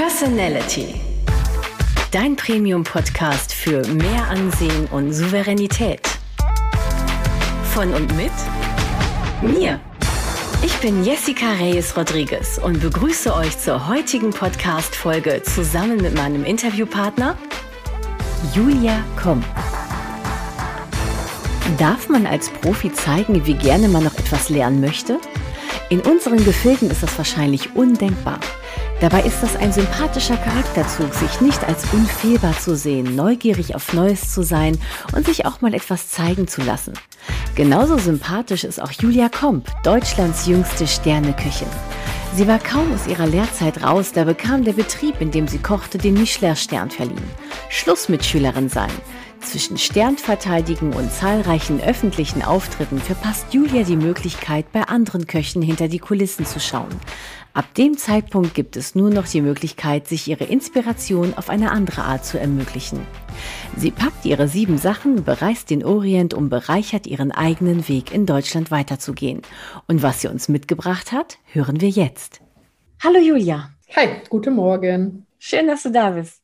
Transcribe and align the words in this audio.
Personality. 0.00 0.94
Dein 2.10 2.34
Premium-Podcast 2.34 3.52
für 3.52 3.86
mehr 3.88 4.28
Ansehen 4.30 4.86
und 4.86 5.12
Souveränität. 5.12 6.00
Von 7.74 7.92
und 7.92 8.16
mit 8.16 8.32
mir. 9.42 9.78
Ich 10.62 10.74
bin 10.78 11.04
Jessica 11.04 11.52
Reyes 11.52 11.98
Rodriguez 11.98 12.56
und 12.56 12.80
begrüße 12.80 13.34
euch 13.34 13.58
zur 13.58 13.88
heutigen 13.88 14.30
Podcast-Folge 14.30 15.42
zusammen 15.42 15.98
mit 15.98 16.16
meinem 16.16 16.46
Interviewpartner 16.46 17.36
Julia 18.54 19.04
Komm. 19.22 19.44
Darf 21.76 22.08
man 22.08 22.26
als 22.26 22.48
Profi 22.48 22.90
zeigen, 22.90 23.44
wie 23.44 23.52
gerne 23.52 23.86
man 23.86 24.04
noch 24.04 24.14
etwas 24.14 24.48
lernen 24.48 24.80
möchte? 24.80 25.20
In 25.90 26.00
unseren 26.00 26.42
Gefilden 26.42 26.90
ist 26.90 27.02
das 27.02 27.18
wahrscheinlich 27.18 27.76
undenkbar. 27.76 28.40
Dabei 29.00 29.22
ist 29.22 29.42
das 29.42 29.56
ein 29.56 29.72
sympathischer 29.72 30.36
Charakterzug, 30.36 31.14
sich 31.14 31.40
nicht 31.40 31.64
als 31.64 31.84
unfehlbar 31.90 32.58
zu 32.58 32.76
sehen, 32.76 33.16
neugierig 33.16 33.74
auf 33.74 33.94
Neues 33.94 34.30
zu 34.30 34.42
sein 34.42 34.78
und 35.14 35.24
sich 35.24 35.46
auch 35.46 35.62
mal 35.62 35.72
etwas 35.72 36.10
zeigen 36.10 36.46
zu 36.46 36.60
lassen. 36.60 36.92
Genauso 37.54 37.96
sympathisch 37.96 38.62
ist 38.62 38.80
auch 38.80 38.92
Julia 38.92 39.30
Komp, 39.30 39.70
Deutschlands 39.84 40.46
jüngste 40.46 40.86
Sterneköchin. 40.86 41.68
Sie 42.36 42.46
war 42.46 42.58
kaum 42.58 42.92
aus 42.92 43.06
ihrer 43.06 43.26
Lehrzeit 43.26 43.82
raus, 43.82 44.12
da 44.12 44.24
bekam 44.24 44.64
der 44.64 44.74
Betrieb, 44.74 45.20
in 45.20 45.30
dem 45.30 45.48
sie 45.48 45.58
kochte, 45.58 45.96
den 45.96 46.14
Michelin-Stern 46.14 46.90
verliehen. 46.90 47.30
Schluss 47.70 48.10
mit 48.10 48.24
Schülerin 48.24 48.68
sein. 48.68 48.92
Zwischen 49.40 49.78
Sternverteidigen 49.78 50.92
und 50.92 51.10
zahlreichen 51.10 51.80
öffentlichen 51.80 52.42
Auftritten 52.42 53.00
verpasst 53.00 53.46
Julia 53.52 53.82
die 53.82 53.96
Möglichkeit, 53.96 54.70
bei 54.70 54.82
anderen 54.82 55.26
Köchen 55.26 55.62
hinter 55.62 55.88
die 55.88 55.98
Kulissen 55.98 56.44
zu 56.44 56.60
schauen. 56.60 56.94
Ab 57.60 57.74
dem 57.74 57.98
Zeitpunkt 57.98 58.54
gibt 58.54 58.78
es 58.78 58.94
nur 58.94 59.10
noch 59.10 59.28
die 59.28 59.42
Möglichkeit, 59.42 60.08
sich 60.08 60.26
ihre 60.28 60.44
Inspiration 60.44 61.34
auf 61.36 61.50
eine 61.50 61.72
andere 61.72 62.04
Art 62.04 62.24
zu 62.24 62.40
ermöglichen. 62.40 63.06
Sie 63.76 63.90
packt 63.90 64.24
ihre 64.24 64.48
sieben 64.48 64.78
Sachen, 64.78 65.24
bereist 65.24 65.68
den 65.68 65.84
Orient 65.84 66.32
und 66.32 66.48
bereichert 66.48 67.06
ihren 67.06 67.32
eigenen 67.32 67.86
Weg 67.86 68.14
in 68.14 68.24
Deutschland 68.24 68.70
weiterzugehen. 68.70 69.42
Und 69.86 70.02
was 70.02 70.22
sie 70.22 70.28
uns 70.28 70.48
mitgebracht 70.48 71.12
hat, 71.12 71.36
hören 71.52 71.82
wir 71.82 71.90
jetzt. 71.90 72.40
Hallo 73.04 73.18
Julia. 73.18 73.68
Hi, 73.94 74.08
guten 74.30 74.54
Morgen. 74.54 75.26
Schön, 75.38 75.66
dass 75.66 75.82
du 75.82 75.90
da 75.92 76.12
bist. 76.12 76.39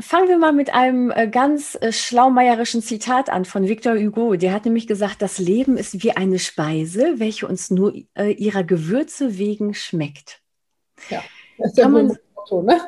Fangen 0.00 0.28
wir 0.28 0.38
mal 0.38 0.52
mit 0.52 0.72
einem 0.72 1.10
äh, 1.10 1.26
ganz 1.26 1.76
äh, 1.80 1.90
schlaumeierischen 1.90 2.82
Zitat 2.82 3.30
an 3.30 3.44
von 3.44 3.66
Victor 3.66 3.96
Hugo. 3.96 4.36
Der 4.36 4.52
hat 4.52 4.64
nämlich 4.64 4.86
gesagt, 4.86 5.22
das 5.22 5.38
Leben 5.38 5.76
ist 5.76 6.04
wie 6.04 6.12
eine 6.12 6.38
Speise, 6.38 7.14
welche 7.18 7.48
uns 7.48 7.70
nur 7.70 7.94
äh, 8.14 8.30
ihrer 8.30 8.62
Gewürze 8.62 9.38
wegen 9.38 9.74
schmeckt. 9.74 10.40
Ja, 11.10 11.22
das 11.58 11.72
ist 11.72 11.82
kann, 11.82 11.92
man, 11.92 12.16
Motto, 12.36 12.62
ne? 12.62 12.80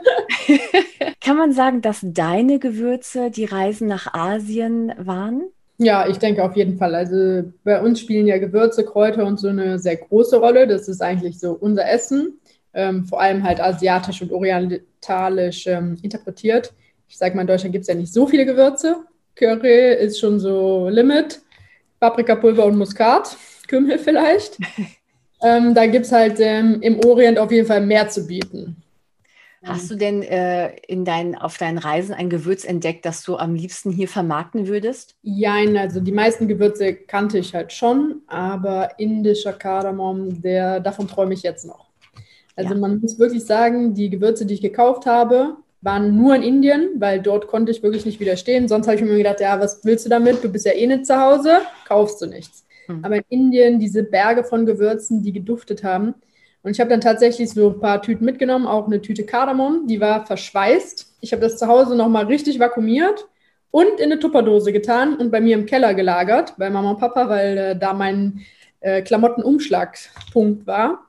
kann 1.20 1.36
man 1.36 1.52
sagen, 1.52 1.82
dass 1.82 1.98
deine 2.00 2.60
Gewürze 2.60 3.32
die 3.32 3.44
Reisen 3.44 3.88
nach 3.88 4.14
Asien 4.14 4.92
waren? 4.96 5.42
Ja, 5.78 6.06
ich 6.06 6.18
denke 6.18 6.44
auf 6.44 6.54
jeden 6.54 6.78
Fall. 6.78 6.94
Also 6.94 7.50
bei 7.64 7.82
uns 7.82 7.98
spielen 7.98 8.28
ja 8.28 8.38
Gewürze, 8.38 8.84
Kräuter 8.84 9.26
und 9.26 9.40
so 9.40 9.48
eine 9.48 9.80
sehr 9.80 9.96
große 9.96 10.36
Rolle. 10.36 10.68
Das 10.68 10.86
ist 10.86 11.02
eigentlich 11.02 11.40
so 11.40 11.52
unser 11.52 11.90
Essen, 11.90 12.38
ähm, 12.72 13.04
vor 13.04 13.20
allem 13.20 13.42
halt 13.42 13.60
asiatisch 13.60 14.22
und 14.22 14.30
orientalisch 14.30 15.66
ähm, 15.66 15.98
interpretiert 16.02 16.72
ich 17.10 17.18
sage 17.18 17.34
mal, 17.34 17.42
in 17.42 17.48
Deutschland 17.48 17.72
gibt 17.72 17.82
es 17.82 17.88
ja 17.88 17.94
nicht 17.94 18.12
so 18.12 18.26
viele 18.26 18.46
Gewürze. 18.46 19.04
Curry 19.34 19.94
ist 19.94 20.20
schon 20.20 20.38
so 20.38 20.88
Limit. 20.88 21.42
Paprikapulver 21.98 22.64
und 22.64 22.78
Muskat, 22.78 23.36
Kümmel 23.68 23.98
vielleicht. 23.98 24.56
ähm, 25.42 25.74
da 25.74 25.86
gibt 25.86 26.06
es 26.06 26.12
halt 26.12 26.38
ähm, 26.38 26.80
im 26.80 27.04
Orient 27.04 27.38
auf 27.38 27.50
jeden 27.50 27.66
Fall 27.66 27.84
mehr 27.84 28.08
zu 28.08 28.26
bieten. 28.26 28.76
Hast 29.62 29.90
du 29.90 29.94
denn 29.96 30.22
äh, 30.22 30.74
in 30.86 31.04
dein, 31.04 31.34
auf 31.34 31.58
deinen 31.58 31.76
Reisen 31.76 32.14
ein 32.14 32.30
Gewürz 32.30 32.64
entdeckt, 32.64 33.04
das 33.04 33.22
du 33.24 33.36
am 33.36 33.54
liebsten 33.54 33.92
hier 33.92 34.08
vermarkten 34.08 34.68
würdest? 34.68 35.16
Ja, 35.22 35.56
also 35.76 36.00
die 36.00 36.12
meisten 36.12 36.48
Gewürze 36.48 36.94
kannte 36.94 37.38
ich 37.38 37.54
halt 37.54 37.70
schon, 37.70 38.22
aber 38.26 38.98
indischer 38.98 39.52
Kardamom, 39.52 40.40
der, 40.40 40.80
davon 40.80 41.08
träume 41.08 41.34
ich 41.34 41.42
jetzt 41.42 41.66
noch. 41.66 41.90
Also 42.56 42.72
ja. 42.72 42.80
man 42.80 43.00
muss 43.00 43.18
wirklich 43.18 43.44
sagen, 43.44 43.92
die 43.92 44.08
Gewürze, 44.08 44.46
die 44.46 44.54
ich 44.54 44.62
gekauft 44.62 45.04
habe, 45.04 45.58
waren 45.82 46.16
nur 46.16 46.34
in 46.34 46.42
Indien, 46.42 46.90
weil 46.98 47.20
dort 47.20 47.46
konnte 47.46 47.72
ich 47.72 47.82
wirklich 47.82 48.04
nicht 48.04 48.20
widerstehen. 48.20 48.68
Sonst 48.68 48.86
habe 48.86 48.96
ich 48.96 49.02
mir 49.02 49.16
gedacht, 49.16 49.40
ja, 49.40 49.58
was 49.58 49.84
willst 49.84 50.04
du 50.04 50.10
damit? 50.10 50.44
Du 50.44 50.50
bist 50.50 50.66
ja 50.66 50.72
eh 50.72 50.86
nicht 50.86 51.06
zu 51.06 51.18
Hause, 51.18 51.60
kaufst 51.86 52.20
du 52.20 52.26
nichts. 52.26 52.66
Mhm. 52.86 53.04
Aber 53.04 53.16
in 53.16 53.24
Indien 53.28 53.80
diese 53.80 54.02
Berge 54.02 54.44
von 54.44 54.66
Gewürzen, 54.66 55.22
die 55.22 55.32
geduftet 55.32 55.82
haben. 55.82 56.14
Und 56.62 56.72
ich 56.72 56.80
habe 56.80 56.90
dann 56.90 57.00
tatsächlich 57.00 57.50
so 57.50 57.70
ein 57.70 57.80
paar 57.80 58.02
Tüten 58.02 58.26
mitgenommen, 58.26 58.66
auch 58.66 58.86
eine 58.86 59.00
Tüte 59.00 59.24
Kardamom, 59.24 59.86
die 59.86 60.00
war 60.00 60.26
verschweißt. 60.26 61.16
Ich 61.22 61.32
habe 61.32 61.40
das 61.42 61.56
zu 61.56 61.66
Hause 61.66 61.96
nochmal 61.96 62.26
richtig 62.26 62.58
vakuumiert 62.58 63.26
und 63.70 63.98
in 63.98 64.12
eine 64.12 64.18
Tupperdose 64.18 64.72
getan 64.72 65.16
und 65.16 65.30
bei 65.30 65.40
mir 65.40 65.56
im 65.56 65.64
Keller 65.64 65.94
gelagert, 65.94 66.54
bei 66.58 66.68
Mama 66.68 66.90
und 66.90 67.00
Papa, 67.00 67.28
weil 67.28 67.56
äh, 67.56 67.78
da 67.78 67.94
mein 67.94 68.40
äh, 68.80 69.00
Klamottenumschlagpunkt 69.00 70.66
war. 70.66 71.06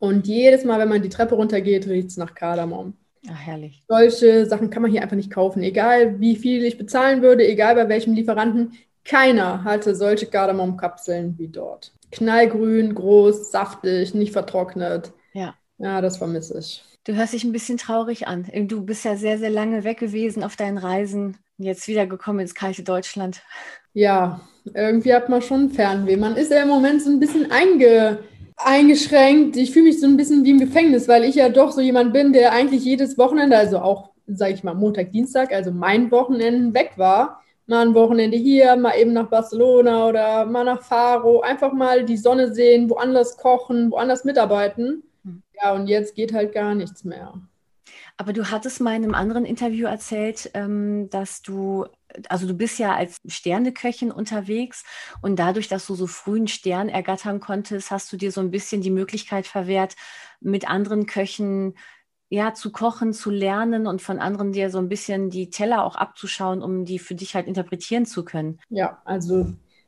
Und 0.00 0.26
jedes 0.26 0.64
Mal, 0.64 0.80
wenn 0.80 0.88
man 0.88 1.02
die 1.02 1.08
Treppe 1.08 1.36
runtergeht, 1.36 1.86
riecht 1.86 2.08
es 2.08 2.16
nach 2.16 2.34
Kardamom. 2.34 2.94
Ach, 3.30 3.38
herrlich. 3.38 3.82
Solche 3.88 4.46
Sachen 4.46 4.70
kann 4.70 4.82
man 4.82 4.90
hier 4.90 5.02
einfach 5.02 5.16
nicht 5.16 5.30
kaufen. 5.30 5.62
Egal 5.62 6.20
wie 6.20 6.36
viel 6.36 6.64
ich 6.64 6.78
bezahlen 6.78 7.22
würde, 7.22 7.46
egal 7.46 7.74
bei 7.74 7.88
welchem 7.88 8.14
Lieferanten, 8.14 8.72
keiner 9.04 9.64
hatte 9.64 9.94
solche 9.94 10.26
Kardamomkapseln 10.26 11.38
wie 11.38 11.48
dort. 11.48 11.92
Knallgrün, 12.10 12.94
groß, 12.94 13.50
saftig, 13.50 14.14
nicht 14.14 14.32
vertrocknet. 14.32 15.12
Ja. 15.32 15.54
Ja, 15.78 16.00
das 16.00 16.18
vermisse 16.18 16.58
ich. 16.58 16.84
Du 17.04 17.14
hörst 17.14 17.34
dich 17.34 17.44
ein 17.44 17.52
bisschen 17.52 17.76
traurig 17.76 18.26
an. 18.26 18.46
Du 18.68 18.82
bist 18.82 19.04
ja 19.04 19.16
sehr, 19.16 19.38
sehr 19.38 19.50
lange 19.50 19.84
weg 19.84 19.98
gewesen 19.98 20.42
auf 20.42 20.56
deinen 20.56 20.78
Reisen. 20.78 21.36
Jetzt 21.58 21.86
wiedergekommen 21.86 22.40
ins 22.40 22.54
kalte 22.54 22.82
Deutschland. 22.82 23.42
Ja, 23.92 24.40
irgendwie 24.72 25.12
hat 25.14 25.28
man 25.28 25.42
schon 25.42 25.70
Fernweh. 25.70 26.16
Man 26.16 26.36
ist 26.36 26.50
ja 26.50 26.62
im 26.62 26.68
Moment 26.68 27.02
so 27.02 27.10
ein 27.10 27.20
bisschen 27.20 27.50
einge 27.50 28.20
eingeschränkt. 28.56 29.56
Ich 29.56 29.72
fühle 29.72 29.86
mich 29.86 30.00
so 30.00 30.06
ein 30.06 30.16
bisschen 30.16 30.44
wie 30.44 30.50
im 30.50 30.60
Gefängnis, 30.60 31.08
weil 31.08 31.24
ich 31.24 31.36
ja 31.36 31.48
doch 31.48 31.72
so 31.72 31.80
jemand 31.80 32.12
bin, 32.12 32.32
der 32.32 32.52
eigentlich 32.52 32.84
jedes 32.84 33.18
Wochenende, 33.18 33.56
also 33.56 33.78
auch, 33.78 34.10
sage 34.26 34.54
ich 34.54 34.64
mal, 34.64 34.74
Montag, 34.74 35.12
Dienstag, 35.12 35.52
also 35.52 35.70
mein 35.70 36.10
Wochenende 36.10 36.74
weg 36.74 36.92
war. 36.96 37.40
Mal 37.66 37.86
ein 37.86 37.94
Wochenende 37.94 38.36
hier, 38.36 38.76
mal 38.76 38.94
eben 38.98 39.14
nach 39.14 39.28
Barcelona 39.28 40.06
oder 40.06 40.44
mal 40.44 40.64
nach 40.64 40.82
Faro. 40.82 41.40
Einfach 41.40 41.72
mal 41.72 42.04
die 42.04 42.18
Sonne 42.18 42.52
sehen, 42.52 42.90
woanders 42.90 43.38
kochen, 43.38 43.90
woanders 43.90 44.24
mitarbeiten. 44.24 45.02
Hm. 45.24 45.42
Ja, 45.62 45.72
und 45.72 45.86
jetzt 45.86 46.14
geht 46.14 46.34
halt 46.34 46.52
gar 46.52 46.74
nichts 46.74 47.04
mehr. 47.04 47.32
Aber 48.16 48.32
du 48.32 48.50
hattest 48.50 48.80
mal 48.80 48.94
in 48.94 49.04
einem 49.04 49.14
anderen 49.14 49.44
Interview 49.44 49.86
erzählt, 49.86 50.50
ähm, 50.54 51.08
dass 51.10 51.42
du 51.42 51.86
also 52.28 52.46
du 52.46 52.54
bist 52.54 52.78
ja 52.78 52.94
als 52.94 53.18
Sterneköchin 53.26 54.10
unterwegs 54.10 54.84
und 55.22 55.38
dadurch, 55.38 55.68
dass 55.68 55.86
du 55.86 55.94
so 55.94 56.06
früh 56.06 56.36
einen 56.36 56.48
Stern 56.48 56.88
ergattern 56.88 57.40
konntest, 57.40 57.90
hast 57.90 58.12
du 58.12 58.16
dir 58.16 58.32
so 58.32 58.40
ein 58.40 58.50
bisschen 58.50 58.80
die 58.80 58.90
Möglichkeit 58.90 59.46
verwehrt, 59.46 59.96
mit 60.40 60.68
anderen 60.68 61.06
Köchen 61.06 61.74
ja, 62.28 62.54
zu 62.54 62.72
kochen, 62.72 63.12
zu 63.12 63.30
lernen 63.30 63.86
und 63.86 64.02
von 64.02 64.18
anderen 64.18 64.52
dir 64.52 64.70
so 64.70 64.78
ein 64.78 64.88
bisschen 64.88 65.30
die 65.30 65.50
Teller 65.50 65.84
auch 65.84 65.94
abzuschauen, 65.94 66.62
um 66.62 66.84
die 66.84 66.98
für 66.98 67.14
dich 67.14 67.34
halt 67.34 67.46
interpretieren 67.46 68.06
zu 68.06 68.24
können. 68.24 68.58
Ja, 68.70 69.00
also 69.04 69.46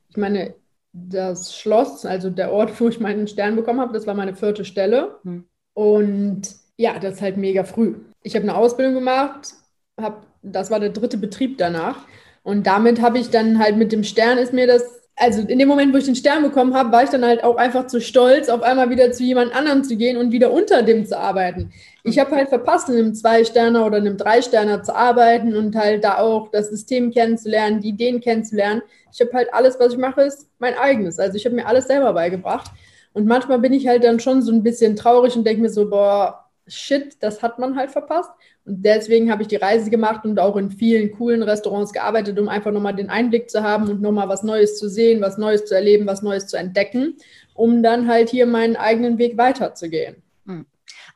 ich 0.09 0.17
meine, 0.17 0.55
das 0.93 1.57
Schloss, 1.57 2.07
also 2.07 2.31
der 2.31 2.53
Ort, 2.53 2.81
wo 2.81 2.89
ich 2.89 3.01
meinen 3.01 3.27
Stern 3.27 3.57
bekommen 3.57 3.81
habe, 3.81 3.93
das 3.93 4.07
war 4.07 4.15
meine 4.15 4.35
vierte 4.35 4.65
Stelle. 4.65 5.19
Hm. 5.25 5.45
Und 5.75 6.43
ja, 6.77 6.99
das 6.99 7.15
ist 7.15 7.23
halt 7.23 7.37
mega 7.37 7.65
früh. 7.65 7.97
Ich 8.23 8.35
habe 8.35 8.45
eine 8.45 8.57
Ausbildung 8.57 8.95
gemacht, 8.95 9.55
habe 10.01 10.26
das 10.43 10.71
war 10.71 10.81
der 10.81 10.91
dritte 10.91 11.19
Betrieb 11.19 11.59
danach. 11.59 11.99
Und 12.43 12.67
damit 12.67 13.01
habe 13.01 13.19
ich 13.19 13.31
dann 13.31 13.59
halt 13.59 13.77
mit 13.77 13.91
dem 13.93 14.05
Stern 14.05 14.39
ist 14.39 14.53
mir 14.53 14.67
das, 14.67 14.85
also 15.17 15.41
in 15.41 15.59
dem 15.59 15.67
Moment, 15.67 15.93
wo 15.93 15.99
ich 15.99 16.05
den 16.05 16.15
Stern 16.15 16.43
bekommen 16.43 16.75
habe, 16.75 16.93
war 16.93 17.03
ich 17.03 17.11
dann 17.11 17.25
halt 17.25 17.43
auch 17.43 17.57
einfach 17.57 17.87
zu 17.87 18.01
stolz, 18.01 18.49
auf 18.49 18.63
einmal 18.63 18.91
wieder 18.91 19.11
zu 19.11 19.25
jemand 19.25 19.55
anderem 19.55 19.83
zu 19.83 19.97
gehen 19.97 20.17
und 20.17 20.31
wieder 20.31 20.53
unter 20.53 20.83
dem 20.83 21.07
zu 21.07 21.19
arbeiten. 21.19 21.73
Ich 22.05 22.21
habe 22.21 22.37
halt 22.37 22.49
verpasst, 22.49 22.89
in 22.89 22.97
einem 22.97 23.15
Zwei-Sterner 23.15 23.85
oder 23.85 23.97
einem 23.97 24.17
Drei-Sterner 24.17 24.83
zu 24.85 24.95
arbeiten 24.95 25.57
und 25.57 25.75
halt 25.75 26.05
da 26.05 26.19
auch 26.19 26.51
das 26.53 26.69
System 26.69 27.11
kennenzulernen, 27.11 27.81
die 27.81 27.89
Ideen 27.89 28.21
kennenzulernen. 28.21 28.83
Ich 29.13 29.21
habe 29.21 29.33
halt 29.33 29.53
alles, 29.53 29.81
was 29.81 29.95
ich 29.95 29.99
mache, 29.99 30.23
ist 30.23 30.49
mein 30.59 30.75
eigenes. 30.75 31.19
Also 31.19 31.37
ich 31.37 31.45
habe 31.47 31.57
mir 31.57 31.67
alles 31.67 31.89
selber 31.89 32.13
beigebracht. 32.13 32.71
Und 33.13 33.27
manchmal 33.27 33.59
bin 33.59 33.73
ich 33.73 33.89
halt 33.89 34.05
dann 34.05 34.21
schon 34.21 34.43
so 34.43 34.53
ein 34.53 34.63
bisschen 34.63 34.95
traurig 34.95 35.35
und 35.37 35.45
denke 35.45 35.63
mir 35.63 35.71
so, 35.71 35.91
boah, 35.91 36.46
shit, 36.67 37.17
das 37.23 37.43
hat 37.43 37.59
man 37.59 37.77
halt 37.77 37.91
verpasst. 37.91 38.31
Und 38.65 38.83
deswegen 38.85 39.31
habe 39.31 39.43
ich 39.43 39.49
die 39.49 39.57
Reise 39.57 39.91
gemacht 39.91 40.25
und 40.25 40.39
auch 40.39 40.57
in 40.57 40.71
vielen 40.71 41.13
coolen 41.13 41.43
Restaurants 41.43 41.93
gearbeitet, 41.93 42.39
um 42.39 42.49
einfach 42.49 42.73
nochmal 42.73 42.97
den 42.97 43.11
Einblick 43.11 43.49
zu 43.49 43.63
haben 43.63 43.89
und 43.89 44.01
nochmal 44.01 44.29
was 44.29 44.43
Neues 44.43 44.79
zu 44.79 44.89
sehen, 44.89 45.21
was 45.21 45.39
Neues 45.39 45.65
zu 45.65 45.75
erleben, 45.75 46.07
was 46.07 46.23
Neues 46.23 46.47
zu 46.47 46.57
entdecken, 46.57 47.17
um 47.55 47.83
dann 47.83 48.09
halt 48.09 48.31
hier 48.31 48.47
meinen 48.47 48.77
eigenen 48.77 49.19
Weg 49.19 49.39
weiterzugehen. 49.39 50.23
Hm. 50.47 50.67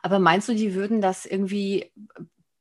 Aber 0.01 0.19
meinst 0.19 0.47
du, 0.47 0.53
die 0.53 0.73
würden 0.73 1.01
das 1.01 1.25
irgendwie 1.25 1.91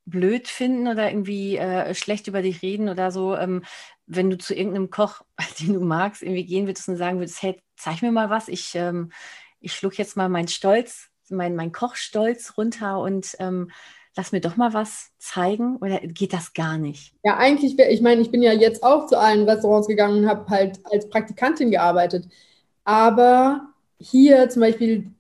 blöd 0.04 0.48
finden 0.48 0.88
oder 0.88 1.08
irgendwie 1.10 1.56
äh, 1.56 1.94
schlecht 1.94 2.26
über 2.26 2.42
dich 2.42 2.62
reden 2.62 2.88
oder 2.88 3.12
so, 3.12 3.36
ähm, 3.36 3.62
wenn 4.06 4.28
du 4.28 4.36
zu 4.36 4.54
irgendeinem 4.54 4.90
Koch, 4.90 5.22
den 5.60 5.74
du 5.74 5.80
magst, 5.80 6.22
irgendwie 6.22 6.44
gehen 6.44 6.66
würdest 6.66 6.88
und 6.88 6.96
sagen 6.96 7.18
würdest, 7.18 7.42
hey, 7.42 7.62
zeig 7.76 8.02
mir 8.02 8.10
mal 8.10 8.28
was, 8.28 8.48
ich, 8.48 8.74
ähm, 8.74 9.12
ich 9.60 9.72
schluck 9.72 9.98
jetzt 9.98 10.16
mal 10.16 10.28
meinen 10.28 10.48
Stolz, 10.48 11.09
mein, 11.30 11.56
mein 11.56 11.72
Kochstolz 11.72 12.54
runter 12.56 13.00
und 13.00 13.36
ähm, 13.38 13.70
lass 14.16 14.32
mir 14.32 14.40
doch 14.40 14.56
mal 14.56 14.74
was 14.74 15.10
zeigen 15.18 15.76
oder 15.76 15.98
geht 16.00 16.32
das 16.32 16.52
gar 16.52 16.78
nicht? 16.78 17.14
Ja, 17.24 17.36
eigentlich, 17.36 17.78
ich 17.78 18.00
meine, 18.00 18.20
ich 18.20 18.30
bin 18.30 18.42
ja 18.42 18.52
jetzt 18.52 18.82
auch 18.82 19.06
zu 19.06 19.18
allen 19.18 19.48
Restaurants 19.48 19.88
gegangen 19.88 20.24
und 20.24 20.28
habe 20.28 20.48
halt 20.48 20.78
als 20.84 21.08
Praktikantin 21.08 21.70
gearbeitet. 21.70 22.26
Aber 22.84 23.68
hier 23.98 24.48
zum 24.48 24.60
Beispiel, 24.60 25.10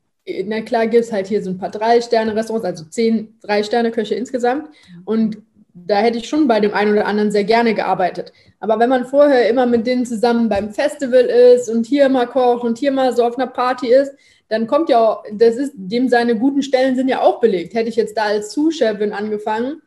na 0.44 0.60
klar, 0.62 0.86
gibt 0.86 1.04
es 1.04 1.12
halt 1.12 1.28
hier 1.28 1.42
so 1.42 1.50
ein 1.50 1.58
paar 1.58 1.70
Drei-Sterne-Restaurants, 1.70 2.66
also 2.66 2.84
zehn 2.84 3.38
Drei-Sterne-Köche 3.42 4.14
insgesamt. 4.14 4.68
Und 5.04 5.38
da 5.72 5.98
hätte 5.98 6.18
ich 6.18 6.28
schon 6.28 6.48
bei 6.48 6.60
dem 6.60 6.74
einen 6.74 6.92
oder 6.92 7.06
anderen 7.06 7.30
sehr 7.30 7.44
gerne 7.44 7.74
gearbeitet. 7.74 8.32
Aber 8.58 8.78
wenn 8.78 8.90
man 8.90 9.06
vorher 9.06 9.48
immer 9.48 9.66
mit 9.66 9.86
denen 9.86 10.04
zusammen 10.04 10.48
beim 10.48 10.72
Festival 10.72 11.22
ist 11.22 11.68
und 11.68 11.86
hier 11.86 12.08
mal 12.08 12.26
kocht 12.26 12.64
und 12.64 12.78
hier 12.78 12.92
mal 12.92 13.14
so 13.14 13.24
auf 13.24 13.38
einer 13.38 13.46
Party 13.46 13.92
ist, 13.92 14.12
dann 14.50 14.66
kommt 14.66 14.90
ja 14.90 15.22
das 15.32 15.56
ist, 15.56 15.72
dem 15.76 16.08
seine 16.08 16.36
guten 16.36 16.62
Stellen 16.62 16.96
sind 16.96 17.08
ja 17.08 17.22
auch 17.22 17.40
belegt. 17.40 17.72
Hätte 17.72 17.88
ich 17.88 17.96
jetzt 17.96 18.16
da 18.16 18.24
als 18.24 18.50
Zuschefin 18.50 19.12
angefangen, 19.12 19.80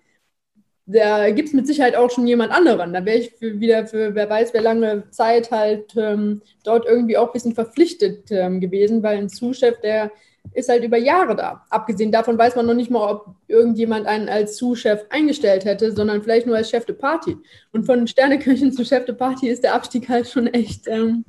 da 0.85 1.29
gibt 1.31 1.49
es 1.49 1.53
mit 1.53 1.67
Sicherheit 1.67 1.95
auch 1.95 2.09
schon 2.09 2.27
jemand 2.27 2.51
anderen. 2.51 2.93
Da 2.93 3.05
wäre 3.05 3.17
ich 3.17 3.31
für, 3.31 3.59
wieder 3.59 3.87
für 3.87 4.15
wer 4.15 4.29
weiß, 4.29 4.53
wer 4.53 4.61
lange 4.61 5.09
Zeit 5.11 5.51
halt 5.51 5.93
ähm, 5.95 6.41
dort 6.63 6.85
irgendwie 6.85 7.17
auch 7.17 7.27
ein 7.27 7.33
bisschen 7.33 7.55
verpflichtet 7.55 8.31
ähm, 8.31 8.59
gewesen, 8.59 9.03
weil 9.03 9.17
ein 9.17 9.29
Zuschef, 9.29 9.79
der 9.81 10.11
ist 10.53 10.69
halt 10.69 10.83
über 10.83 10.97
Jahre 10.97 11.35
da. 11.35 11.65
Abgesehen 11.69 12.11
davon 12.11 12.37
weiß 12.37 12.55
man 12.55 12.65
noch 12.65 12.73
nicht 12.73 12.91
mal, 12.91 13.09
ob 13.09 13.35
irgendjemand 13.47 14.07
einen 14.07 14.27
als 14.27 14.57
Sous-Chef 14.57 15.05
eingestellt 15.09 15.63
hätte, 15.63 15.93
sondern 15.93 16.21
vielleicht 16.21 16.47
nur 16.47 16.57
als 16.57 16.69
Chef 16.69 16.85
de 16.85 16.95
Party. 16.95 17.37
Und 17.71 17.85
von 17.85 18.07
Sterneküchen 18.07 18.73
zu 18.73 18.83
Chef 18.83 19.05
de 19.05 19.15
Party 19.15 19.47
ist 19.47 19.63
der 19.63 19.73
Abstieg 19.73 20.09
halt 20.09 20.27
schon 20.27 20.47
echt 20.47 20.87
ähm, 20.87 21.23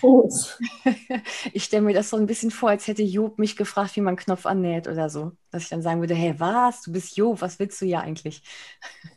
groß. 0.00 0.58
Ich 1.52 1.64
stelle 1.64 1.82
mir 1.82 1.94
das 1.94 2.10
so 2.10 2.16
ein 2.16 2.26
bisschen 2.26 2.50
vor, 2.50 2.70
als 2.70 2.86
hätte 2.86 3.02
Job 3.02 3.38
mich 3.38 3.56
gefragt, 3.56 3.96
wie 3.96 4.00
man 4.00 4.16
Knopf 4.16 4.46
annäht 4.46 4.88
oder 4.88 5.08
so. 5.10 5.32
Dass 5.50 5.64
ich 5.64 5.68
dann 5.68 5.82
sagen 5.82 6.00
würde, 6.00 6.14
hey, 6.14 6.34
was? 6.38 6.82
Du 6.82 6.92
bist 6.92 7.16
Job, 7.16 7.40
was 7.40 7.58
willst 7.58 7.80
du 7.80 7.86
ja 7.86 8.00
eigentlich? 8.00 8.42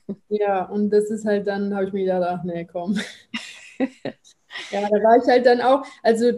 Ja, 0.28 0.66
und 0.66 0.90
das 0.90 1.06
ist 1.06 1.26
halt 1.26 1.48
dann, 1.48 1.74
habe 1.74 1.86
ich 1.86 1.94
mir 1.94 2.06
gedacht, 2.06 2.44
nee, 2.44 2.66
komm. 2.66 3.00
ja, 3.80 4.82
da 4.82 4.90
war 4.90 5.18
ich 5.18 5.28
halt 5.30 5.46
dann 5.46 5.62
auch, 5.62 5.86
also 6.02 6.32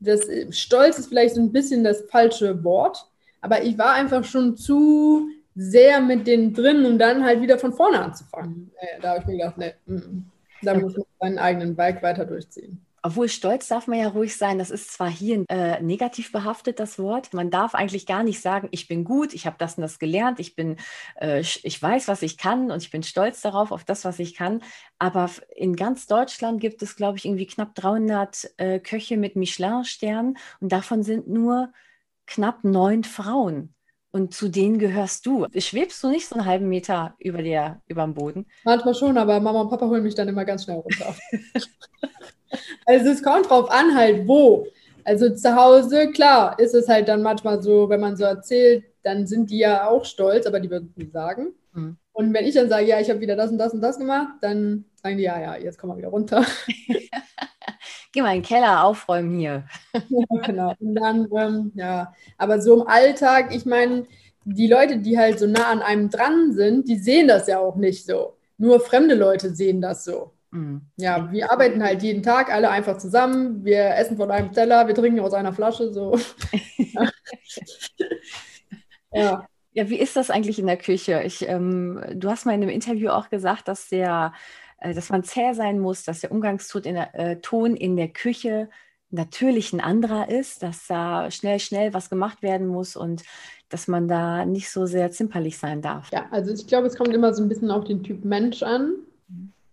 das 0.00 0.26
Stolz 0.50 0.98
ist 0.98 1.08
vielleicht 1.08 1.36
so 1.36 1.40
ein 1.40 1.52
bisschen 1.52 1.84
das 1.84 2.02
falsche 2.10 2.64
Wort, 2.64 3.06
aber 3.40 3.62
ich 3.62 3.78
war 3.78 3.92
einfach 3.92 4.24
schon 4.24 4.56
zu 4.56 5.28
sehr 5.54 6.00
mit 6.00 6.26
denen 6.26 6.52
drin, 6.52 6.84
um 6.86 6.98
dann 6.98 7.24
halt 7.24 7.40
wieder 7.40 7.58
von 7.58 7.72
vorne 7.72 8.00
anzufangen. 8.00 8.54
Mhm. 8.54 9.02
Da 9.02 9.10
habe 9.10 9.20
ich 9.20 9.26
mir 9.26 9.36
gedacht, 9.36 9.58
nee. 9.58 9.74
Mm. 9.86 10.24
da 10.62 10.74
muss 10.74 10.96
man 10.96 11.06
seinen 11.20 11.38
eigenen 11.38 11.76
Bike 11.76 12.02
weiter 12.02 12.24
durchziehen. 12.24 12.84
Obwohl 13.04 13.28
stolz 13.28 13.66
darf 13.66 13.88
man 13.88 13.98
ja 13.98 14.08
ruhig 14.08 14.36
sein. 14.36 14.58
Das 14.58 14.70
ist 14.70 14.92
zwar 14.92 15.10
hier 15.10 15.44
äh, 15.48 15.82
negativ 15.82 16.30
behaftet, 16.30 16.78
das 16.78 17.00
Wort. 17.00 17.34
Man 17.34 17.50
darf 17.50 17.74
eigentlich 17.74 18.06
gar 18.06 18.22
nicht 18.22 18.40
sagen, 18.40 18.68
ich 18.70 18.86
bin 18.86 19.02
gut, 19.02 19.34
ich 19.34 19.44
habe 19.44 19.56
das 19.58 19.76
und 19.76 19.82
das 19.82 19.98
gelernt, 19.98 20.38
ich 20.38 20.54
bin, 20.54 20.76
äh, 21.20 21.40
ich 21.40 21.82
weiß, 21.82 22.06
was 22.06 22.22
ich 22.22 22.38
kann 22.38 22.70
und 22.70 22.80
ich 22.80 22.92
bin 22.92 23.02
stolz 23.02 23.40
darauf, 23.40 23.72
auf 23.72 23.82
das, 23.82 24.04
was 24.04 24.20
ich 24.20 24.36
kann. 24.36 24.62
Aber 25.00 25.28
in 25.56 25.74
ganz 25.74 26.06
Deutschland 26.06 26.60
gibt 26.60 26.80
es, 26.82 26.94
glaube 26.94 27.18
ich, 27.18 27.24
irgendwie 27.24 27.46
knapp 27.46 27.74
300 27.74 28.52
äh, 28.56 28.78
Köche 28.78 29.16
mit 29.16 29.34
Michelin-Sternen 29.34 30.38
und 30.60 30.70
davon 30.70 31.02
sind 31.02 31.28
nur 31.28 31.72
knapp 32.26 32.62
neun 32.62 33.02
Frauen. 33.02 33.74
Und 34.12 34.34
zu 34.34 34.48
denen 34.48 34.78
gehörst 34.78 35.24
du. 35.24 35.46
Schwebst 35.56 36.02
du 36.04 36.10
nicht 36.10 36.28
so 36.28 36.34
einen 36.36 36.46
halben 36.46 36.68
Meter 36.68 37.14
über, 37.18 37.42
der, 37.42 37.80
über 37.88 38.02
dem 38.02 38.14
Boden? 38.14 38.46
Manchmal 38.62 38.94
schon, 38.94 39.16
aber 39.16 39.40
Mama 39.40 39.62
und 39.62 39.70
Papa 39.70 39.86
holen 39.86 40.02
mich 40.02 40.14
dann 40.14 40.28
immer 40.28 40.44
ganz 40.44 40.64
schnell 40.64 40.78
runter. 40.78 41.14
Also 42.84 43.10
es 43.10 43.22
kommt 43.22 43.48
drauf 43.48 43.70
an, 43.70 43.96
halt 43.96 44.28
wo. 44.28 44.66
Also 45.04 45.30
zu 45.30 45.56
Hause, 45.56 46.10
klar, 46.10 46.58
ist 46.58 46.74
es 46.74 46.88
halt 46.88 47.08
dann 47.08 47.22
manchmal 47.22 47.62
so, 47.62 47.88
wenn 47.88 48.00
man 48.00 48.16
so 48.16 48.24
erzählt, 48.24 48.84
dann 49.02 49.26
sind 49.26 49.50
die 49.50 49.58
ja 49.58 49.88
auch 49.88 50.04
stolz, 50.04 50.46
aber 50.46 50.60
die 50.60 50.70
würden 50.70 50.90
es 50.90 50.96
nicht 50.96 51.12
sagen. 51.12 51.54
Mhm. 51.72 51.96
Und 52.12 52.34
wenn 52.34 52.44
ich 52.44 52.54
dann 52.54 52.68
sage, 52.68 52.86
ja, 52.86 53.00
ich 53.00 53.08
habe 53.08 53.20
wieder 53.20 53.36
das 53.36 53.50
und 53.50 53.58
das 53.58 53.72
und 53.72 53.80
das 53.80 53.98
gemacht, 53.98 54.34
dann 54.42 54.84
sagen 55.02 55.16
die, 55.16 55.24
ja, 55.24 55.40
ja, 55.40 55.56
jetzt 55.56 55.78
kommen 55.78 55.94
wir 55.94 55.98
wieder 55.98 56.08
runter. 56.08 56.44
Geh 58.12 58.20
mal 58.20 58.36
in 58.36 58.42
den 58.42 58.46
Keller 58.46 58.84
aufräumen 58.84 59.38
hier. 59.38 59.64
ja, 59.94 60.40
genau. 60.44 60.74
Und 60.78 60.94
dann, 60.94 61.28
ähm, 61.34 61.72
ja, 61.74 62.14
aber 62.36 62.60
so 62.60 62.82
im 62.82 62.86
Alltag, 62.86 63.54
ich 63.54 63.64
meine, 63.64 64.06
die 64.44 64.66
Leute, 64.66 64.98
die 64.98 65.18
halt 65.18 65.38
so 65.38 65.46
nah 65.46 65.70
an 65.70 65.82
einem 65.82 66.10
dran 66.10 66.52
sind, 66.52 66.88
die 66.88 66.96
sehen 66.96 67.28
das 67.28 67.46
ja 67.46 67.58
auch 67.58 67.76
nicht 67.76 68.04
so. 68.04 68.36
Nur 68.58 68.80
fremde 68.80 69.14
Leute 69.14 69.54
sehen 69.54 69.80
das 69.80 70.04
so. 70.04 70.32
Mhm. 70.50 70.82
Ja, 70.96 71.32
wir 71.32 71.50
arbeiten 71.50 71.82
halt 71.82 72.02
jeden 72.02 72.22
Tag 72.22 72.52
alle 72.52 72.70
einfach 72.70 72.98
zusammen. 72.98 73.64
Wir 73.64 73.96
essen 73.96 74.16
von 74.16 74.30
einem 74.30 74.52
Teller, 74.52 74.86
wir 74.86 74.94
trinken 74.94 75.20
aus 75.20 75.32
einer 75.32 75.52
Flasche. 75.52 75.92
So. 75.92 76.18
ja. 79.12 79.46
Ja, 79.74 79.88
wie 79.88 79.98
ist 79.98 80.16
das 80.16 80.30
eigentlich 80.30 80.58
in 80.58 80.66
der 80.66 80.76
Küche? 80.76 81.22
Ich, 81.24 81.48
ähm, 81.48 81.98
du 82.14 82.28
hast 82.28 82.44
mal 82.44 82.52
in 82.52 82.60
einem 82.60 82.68
Interview 82.68 83.08
auch 83.08 83.30
gesagt, 83.30 83.68
dass 83.68 83.88
der, 83.88 84.34
dass 84.82 85.10
man 85.10 85.24
zäh 85.24 85.52
sein 85.54 85.78
muss, 85.78 86.04
dass 86.04 86.20
der 86.20 86.32
Umgangston 86.32 86.82
in 86.82 86.94
der, 86.94 87.14
äh, 87.14 87.36
Ton 87.40 87.76
in 87.76 87.96
der 87.96 88.08
Küche 88.08 88.68
natürlich 89.10 89.72
ein 89.72 89.80
anderer 89.80 90.28
ist, 90.28 90.62
dass 90.62 90.86
da 90.86 91.30
schnell, 91.30 91.60
schnell 91.60 91.94
was 91.94 92.10
gemacht 92.10 92.42
werden 92.42 92.66
muss 92.66 92.96
und 92.96 93.22
dass 93.68 93.88
man 93.88 94.08
da 94.08 94.44
nicht 94.44 94.70
so 94.70 94.86
sehr 94.86 95.10
zimperlich 95.10 95.58
sein 95.58 95.82
darf. 95.82 96.10
Ja, 96.12 96.26
also 96.30 96.52
ich 96.52 96.66
glaube, 96.66 96.86
es 96.86 96.96
kommt 96.96 97.14
immer 97.14 97.32
so 97.32 97.42
ein 97.42 97.48
bisschen 97.48 97.70
auf 97.70 97.84
den 97.84 98.02
Typ 98.02 98.24
Mensch 98.24 98.62
an 98.62 98.94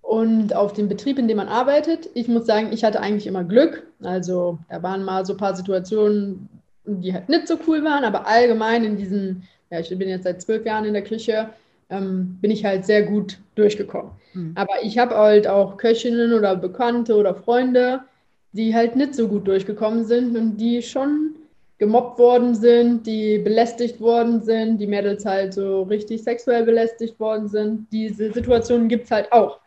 und 0.02 0.56
auf 0.56 0.74
den 0.74 0.88
Betrieb, 0.88 1.20
in 1.20 1.28
dem 1.28 1.38
man 1.38 1.48
arbeitet. 1.48 2.10
Ich 2.14 2.28
muss 2.28 2.46
sagen, 2.46 2.72
ich 2.72 2.84
hatte 2.84 3.02
eigentlich 3.02 3.28
immer 3.28 3.44
Glück. 3.44 3.88
Also 4.02 4.60
da 4.70 4.82
waren 4.84 5.04
mal 5.04 5.26
so 5.26 5.34
ein 5.34 5.38
paar 5.38 5.56
Situationen, 5.56 6.50
die 6.86 7.14
halt 7.14 7.30
nicht 7.30 7.48
so 7.48 7.58
cool 7.68 7.84
waren, 7.84 8.04
aber 8.04 8.28
allgemein 8.28 8.84
in 8.84 8.98
diesen, 8.98 9.48
ja, 9.70 9.80
ich 9.80 9.90
bin 9.90 10.10
jetzt 10.10 10.24
seit 10.24 10.42
zwölf 10.42 10.66
Jahren 10.66 10.86
in 10.86 10.94
der 10.94 11.04
Küche, 11.04 11.50
ähm, 11.90 12.38
bin 12.42 12.52
ich 12.52 12.66
halt 12.66 12.86
sehr 12.86 13.04
gut 13.04 13.40
durchgekommen. 13.56 14.12
Mhm. 14.34 14.52
Aber 14.56 14.84
ich 14.84 14.98
habe 14.98 15.16
halt 15.16 15.48
auch 15.48 15.78
Köchinnen 15.78 16.34
oder 16.34 16.56
Bekannte 16.56 17.16
oder 17.16 17.36
Freunde, 17.36 18.02
die 18.52 18.74
halt 18.74 18.96
nicht 18.96 19.16
so 19.16 19.28
gut 19.28 19.48
durchgekommen 19.48 20.06
sind 20.06 20.36
und 20.36 20.58
die 20.58 20.82
schon 20.82 21.36
gemobbt 21.78 22.20
worden 22.20 22.56
sind, 22.56 23.08
die 23.08 23.40
belästigt 23.40 24.02
worden 24.02 24.42
sind, 24.42 24.80
die 24.80 24.88
Mädels 24.88 25.26
halt 25.26 25.54
so 25.54 25.84
richtig 25.84 26.24
sexuell 26.24 26.64
belästigt 26.64 27.20
worden 27.20 27.48
sind. 27.48 27.88
Diese 27.92 28.32
Situationen 28.34 28.90
gibt 28.90 29.06
es 29.06 29.12
halt 29.12 29.32
auch. 29.32 29.60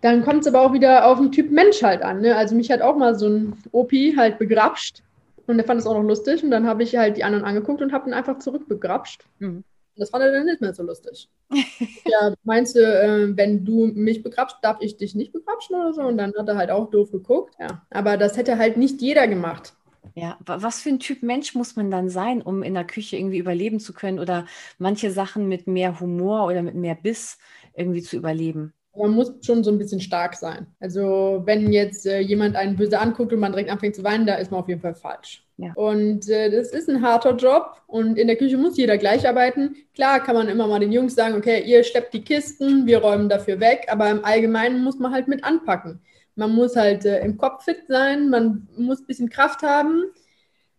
Dann 0.00 0.24
kommt 0.24 0.40
es 0.40 0.46
aber 0.46 0.62
auch 0.62 0.72
wieder 0.72 1.06
auf 1.06 1.18
den 1.18 1.30
Typ 1.30 1.50
Mensch 1.50 1.82
halt 1.82 2.02
an. 2.02 2.22
Ne? 2.22 2.34
Also 2.34 2.54
mich 2.54 2.70
hat 2.70 2.80
auch 2.80 2.96
mal 2.96 3.14
so 3.18 3.28
ein 3.28 3.52
Opi 3.70 4.14
halt 4.16 4.38
begrapscht 4.38 5.02
und 5.46 5.58
der 5.58 5.66
fand 5.66 5.80
es 5.80 5.86
auch 5.86 5.94
noch 5.94 6.08
lustig 6.08 6.42
und 6.42 6.50
dann 6.50 6.66
habe 6.66 6.82
ich 6.82 6.96
halt 6.96 7.18
die 7.18 7.24
anderen 7.24 7.44
angeguckt 7.44 7.82
und 7.82 7.92
habe 7.92 8.08
ihn 8.08 8.14
einfach 8.14 8.38
zurückbegrapscht. 8.38 9.24
Mhm. 9.40 9.62
Das 10.00 10.10
er 10.10 10.32
dann 10.32 10.46
nicht 10.46 10.60
mehr 10.60 10.74
so 10.74 10.82
lustig. 10.82 11.30
ja, 11.50 12.34
meinst 12.42 12.74
du, 12.74 12.80
äh, 12.80 13.36
wenn 13.36 13.64
du 13.64 13.86
mich 13.86 14.22
begrapscht, 14.22 14.56
darf 14.62 14.78
ich 14.80 14.96
dich 14.96 15.14
nicht 15.14 15.32
begrapschen 15.32 15.76
oder 15.76 15.92
so? 15.92 16.02
Und 16.02 16.18
dann 16.18 16.32
hat 16.36 16.48
er 16.48 16.56
halt 16.56 16.70
auch 16.70 16.90
doof 16.90 17.12
geguckt. 17.12 17.54
Ja, 17.60 17.86
aber 17.90 18.16
das 18.16 18.36
hätte 18.36 18.58
halt 18.58 18.76
nicht 18.76 19.00
jeder 19.02 19.28
gemacht. 19.28 19.74
Ja, 20.14 20.38
was 20.44 20.82
für 20.82 20.88
ein 20.88 20.98
Typ 20.98 21.22
Mensch 21.22 21.54
muss 21.54 21.76
man 21.76 21.90
dann 21.90 22.08
sein, 22.08 22.42
um 22.42 22.62
in 22.62 22.74
der 22.74 22.84
Küche 22.84 23.16
irgendwie 23.16 23.38
überleben 23.38 23.78
zu 23.78 23.92
können 23.92 24.18
oder 24.18 24.46
manche 24.78 25.10
Sachen 25.10 25.46
mit 25.48 25.66
mehr 25.66 26.00
Humor 26.00 26.46
oder 26.46 26.62
mit 26.62 26.74
mehr 26.74 26.94
Biss 26.94 27.38
irgendwie 27.74 28.02
zu 28.02 28.16
überleben? 28.16 28.72
Man 28.96 29.12
muss 29.12 29.32
schon 29.42 29.62
so 29.62 29.70
ein 29.70 29.78
bisschen 29.78 30.00
stark 30.00 30.34
sein. 30.34 30.66
Also 30.80 31.42
wenn 31.44 31.72
jetzt 31.72 32.06
äh, 32.06 32.20
jemand 32.20 32.56
einen 32.56 32.76
böse 32.76 32.98
anguckt 32.98 33.32
und 33.32 33.38
man 33.38 33.52
direkt 33.52 33.70
anfängt 33.70 33.94
zu 33.94 34.02
weinen, 34.02 34.26
da 34.26 34.34
ist 34.34 34.50
man 34.50 34.60
auf 34.60 34.68
jeden 34.68 34.80
Fall 34.80 34.94
falsch. 34.94 35.46
Ja. 35.58 35.72
Und 35.74 36.28
äh, 36.28 36.50
das 36.50 36.70
ist 36.72 36.88
ein 36.88 37.02
harter 37.02 37.36
Job 37.36 37.82
und 37.86 38.18
in 38.18 38.26
der 38.26 38.36
Küche 38.36 38.56
muss 38.56 38.76
jeder 38.76 38.98
gleich 38.98 39.28
arbeiten. 39.28 39.76
Klar 39.94 40.20
kann 40.20 40.34
man 40.34 40.48
immer 40.48 40.66
mal 40.66 40.80
den 40.80 40.90
Jungs 40.90 41.14
sagen, 41.14 41.36
okay, 41.36 41.62
ihr 41.64 41.84
steppt 41.84 42.14
die 42.14 42.24
Kisten, 42.24 42.86
wir 42.86 42.98
räumen 42.98 43.28
dafür 43.28 43.60
weg, 43.60 43.86
aber 43.88 44.10
im 44.10 44.24
Allgemeinen 44.24 44.82
muss 44.82 44.98
man 44.98 45.12
halt 45.12 45.28
mit 45.28 45.44
anpacken. 45.44 46.00
Man 46.34 46.52
muss 46.54 46.76
halt 46.76 47.04
äh, 47.04 47.20
im 47.20 47.36
Kopf 47.36 47.64
fit 47.64 47.82
sein, 47.88 48.28
man 48.28 48.68
muss 48.76 49.00
ein 49.00 49.06
bisschen 49.06 49.28
Kraft 49.28 49.62
haben. 49.62 50.04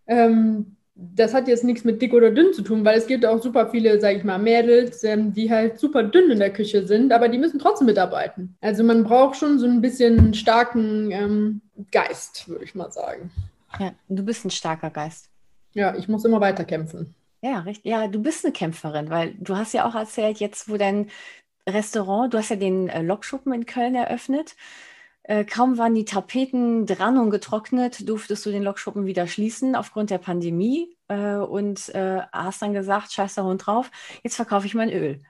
Ähm, 0.07 0.75
das 1.15 1.33
hat 1.33 1.47
jetzt 1.47 1.63
nichts 1.63 1.83
mit 1.83 2.01
dick 2.01 2.13
oder 2.13 2.31
dünn 2.31 2.53
zu 2.53 2.61
tun, 2.61 2.85
weil 2.85 2.97
es 2.97 3.07
gibt 3.07 3.25
auch 3.25 3.41
super 3.41 3.69
viele, 3.69 3.99
sage 3.99 4.17
ich 4.17 4.23
mal, 4.23 4.37
Mädels, 4.37 5.03
ähm, 5.03 5.33
die 5.33 5.49
halt 5.49 5.79
super 5.79 6.03
dünn 6.03 6.31
in 6.31 6.39
der 6.39 6.53
Küche 6.53 6.85
sind, 6.85 7.11
aber 7.11 7.29
die 7.29 7.37
müssen 7.37 7.59
trotzdem 7.59 7.87
mitarbeiten. 7.87 8.55
Also 8.61 8.83
man 8.83 9.03
braucht 9.03 9.37
schon 9.37 9.59
so 9.59 9.65
ein 9.65 9.81
bisschen 9.81 10.33
starken 10.33 11.11
ähm, 11.11 11.61
Geist, 11.91 12.47
würde 12.47 12.63
ich 12.63 12.75
mal 12.75 12.91
sagen. 12.91 13.31
Ja, 13.79 13.93
du 14.09 14.23
bist 14.23 14.45
ein 14.45 14.51
starker 14.51 14.89
Geist. 14.89 15.29
Ja, 15.73 15.95
ich 15.95 16.07
muss 16.07 16.25
immer 16.25 16.41
weiter 16.41 16.65
kämpfen. 16.65 17.15
Ja, 17.41 17.59
richtig. 17.59 17.85
Ja, 17.85 18.07
du 18.07 18.21
bist 18.21 18.45
eine 18.45 18.53
Kämpferin, 18.53 19.09
weil 19.09 19.33
du 19.39 19.55
hast 19.55 19.73
ja 19.73 19.87
auch 19.87 19.95
erzählt, 19.95 20.39
jetzt 20.39 20.69
wo 20.69 20.77
dein 20.77 21.09
Restaurant, 21.67 22.33
du 22.33 22.37
hast 22.37 22.49
ja 22.49 22.55
den 22.55 22.89
äh, 22.89 23.01
Lokschuppen 23.01 23.53
in 23.53 23.65
Köln 23.65 23.95
eröffnet. 23.95 24.55
Äh, 25.23 25.45
kaum 25.45 25.77
waren 25.77 25.93
die 25.93 26.05
Tapeten 26.05 26.85
dran 26.85 27.17
und 27.17 27.29
getrocknet, 27.29 28.07
durftest 28.09 28.45
du 28.45 28.51
den 28.51 28.63
Lokschuppen 28.63 29.05
wieder 29.05 29.27
schließen 29.27 29.75
aufgrund 29.75 30.09
der 30.09 30.17
Pandemie 30.17 30.95
äh, 31.09 31.35
und 31.35 31.89
äh, 31.93 32.21
hast 32.31 32.61
dann 32.61 32.73
gesagt, 32.73 33.11
scheiß 33.11 33.35
der 33.35 33.43
Hund 33.43 33.65
drauf, 33.65 33.91
jetzt 34.23 34.35
verkaufe 34.35 34.65
ich 34.65 34.73
mein 34.73 34.91
Öl. 34.91 35.21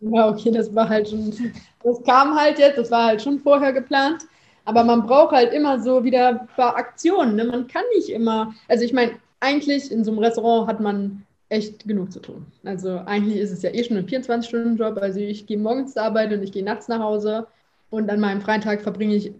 Ja, 0.00 0.28
okay, 0.28 0.50
das 0.50 0.74
war 0.74 0.88
halt 0.88 1.08
schon, 1.08 1.34
das 1.82 2.02
kam 2.04 2.38
halt 2.38 2.58
jetzt, 2.58 2.78
das 2.78 2.90
war 2.90 3.06
halt 3.06 3.22
schon 3.22 3.40
vorher 3.40 3.72
geplant. 3.72 4.24
Aber 4.64 4.84
man 4.84 5.06
braucht 5.06 5.34
halt 5.34 5.52
immer 5.54 5.80
so 5.80 6.04
wieder 6.04 6.28
ein 6.28 6.46
paar 6.48 6.76
Aktionen. 6.76 7.36
Ne? 7.36 7.44
Man 7.44 7.66
kann 7.68 7.84
nicht 7.96 8.10
immer, 8.10 8.54
also 8.68 8.84
ich 8.84 8.92
meine, 8.92 9.12
eigentlich 9.40 9.90
in 9.90 10.04
so 10.04 10.10
einem 10.10 10.20
Restaurant 10.20 10.68
hat 10.68 10.80
man 10.80 11.24
echt 11.48 11.88
genug 11.88 12.12
zu 12.12 12.20
tun. 12.20 12.44
Also 12.64 12.98
eigentlich 13.06 13.38
ist 13.38 13.50
es 13.50 13.62
ja 13.62 13.70
eh 13.70 13.82
schon 13.82 13.96
ein 13.96 14.06
24-Stunden-Job. 14.06 14.98
Also 14.98 15.20
ich 15.20 15.46
gehe 15.46 15.56
morgens 15.56 15.94
zur 15.94 16.02
Arbeit 16.02 16.32
und 16.32 16.42
ich 16.42 16.52
gehe 16.52 16.64
nachts 16.64 16.86
nach 16.88 17.00
Hause. 17.00 17.46
Und 17.90 18.10
an 18.10 18.20
meinem 18.20 18.40
freien 18.40 18.60
Tag 18.60 18.82
verbringe 18.82 19.14
ich 19.14 19.32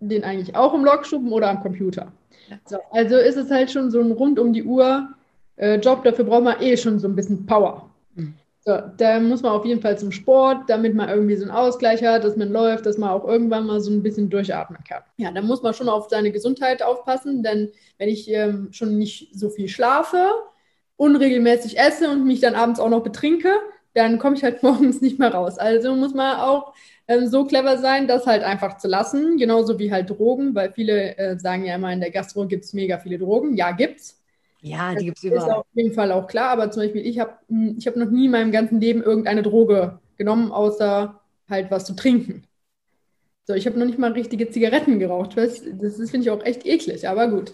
den 0.00 0.24
eigentlich 0.24 0.54
auch 0.56 0.74
im 0.74 0.84
Logschuppen 0.84 1.32
oder 1.32 1.48
am 1.48 1.60
Computer. 1.60 2.12
Ja. 2.50 2.58
So, 2.66 2.78
also 2.90 3.16
ist 3.16 3.36
es 3.36 3.50
halt 3.50 3.70
schon 3.70 3.90
so 3.90 4.00
ein 4.00 4.12
rund 4.12 4.38
um 4.38 4.52
die 4.52 4.64
Uhr 4.64 5.08
äh, 5.56 5.76
Job. 5.76 6.04
Dafür 6.04 6.24
braucht 6.24 6.44
man 6.44 6.60
eh 6.60 6.76
schon 6.76 6.98
so 6.98 7.08
ein 7.08 7.16
bisschen 7.16 7.46
Power. 7.46 7.90
Mhm. 8.14 8.34
So, 8.66 8.78
da 8.96 9.20
muss 9.20 9.42
man 9.42 9.52
auf 9.52 9.66
jeden 9.66 9.82
Fall 9.82 9.98
zum 9.98 10.10
Sport, 10.10 10.68
damit 10.68 10.94
man 10.94 11.10
irgendwie 11.10 11.36
so 11.36 11.42
einen 11.42 11.50
Ausgleich 11.50 12.02
hat, 12.02 12.24
dass 12.24 12.36
man 12.36 12.50
läuft, 12.50 12.86
dass 12.86 12.96
man 12.96 13.10
auch 13.10 13.24
irgendwann 13.26 13.66
mal 13.66 13.80
so 13.80 13.90
ein 13.90 14.02
bisschen 14.02 14.30
durchatmen 14.30 14.78
kann. 14.88 15.02
Ja, 15.18 15.30
da 15.32 15.42
muss 15.42 15.62
man 15.62 15.74
schon 15.74 15.90
auf 15.90 16.08
seine 16.08 16.32
Gesundheit 16.32 16.82
aufpassen, 16.82 17.42
denn 17.42 17.70
wenn 17.98 18.08
ich 18.08 18.30
ähm, 18.30 18.68
schon 18.72 18.96
nicht 18.96 19.38
so 19.38 19.50
viel 19.50 19.68
schlafe, 19.68 20.30
unregelmäßig 20.96 21.78
esse 21.78 22.08
und 22.10 22.24
mich 22.24 22.40
dann 22.40 22.54
abends 22.54 22.80
auch 22.80 22.88
noch 22.88 23.02
betrinke, 23.02 23.50
dann 23.94 24.18
komme 24.18 24.36
ich 24.36 24.44
halt 24.44 24.62
morgens 24.64 25.00
nicht 25.00 25.18
mehr 25.18 25.32
raus. 25.34 25.58
Also 25.58 25.94
muss 25.94 26.14
man 26.14 26.38
auch 26.40 26.74
ähm, 27.08 27.26
so 27.28 27.44
clever 27.44 27.78
sein, 27.78 28.08
das 28.08 28.26
halt 28.26 28.42
einfach 28.42 28.78
zu 28.78 28.88
lassen, 28.88 29.36
genauso 29.38 29.78
wie 29.78 29.92
halt 29.92 30.10
Drogen, 30.10 30.54
weil 30.54 30.72
viele 30.72 31.16
äh, 31.18 31.38
sagen 31.38 31.64
ja 31.64 31.74
immer, 31.76 31.92
in 31.92 32.00
der 32.00 32.10
Gastro 32.10 32.46
gibt 32.46 32.64
es 32.64 32.72
mega 32.72 32.98
viele 32.98 33.18
Drogen. 33.18 33.54
Ja, 33.56 33.72
gibt's. 33.72 34.20
Ja, 34.62 34.94
die 34.94 35.04
gibt 35.06 35.18
es 35.18 35.24
überall. 35.24 35.48
Ist 35.48 35.54
auf 35.54 35.66
jeden 35.74 35.94
Fall 35.94 36.12
auch 36.12 36.26
klar, 36.26 36.50
aber 36.50 36.70
zum 36.70 36.82
Beispiel, 36.82 37.06
ich 37.06 37.18
habe 37.18 37.34
hm, 37.48 37.76
ich 37.78 37.86
hab 37.86 37.96
noch 37.96 38.10
nie 38.10 38.26
in 38.26 38.30
meinem 38.30 38.52
ganzen 38.52 38.80
Leben 38.80 39.02
irgendeine 39.02 39.42
Droge 39.42 40.00
genommen, 40.16 40.52
außer 40.52 41.20
halt 41.48 41.70
was 41.70 41.84
zu 41.86 41.94
trinken. 41.94 42.44
So, 43.46 43.54
ich 43.54 43.66
habe 43.66 43.78
noch 43.78 43.86
nicht 43.86 43.98
mal 43.98 44.12
richtige 44.12 44.48
Zigaretten 44.50 44.98
geraucht. 44.98 45.36
Das, 45.36 45.62
das 45.64 45.96
finde 46.10 46.20
ich 46.20 46.30
auch 46.30 46.44
echt 46.44 46.64
eklig, 46.66 47.08
aber 47.08 47.28
gut. 47.28 47.52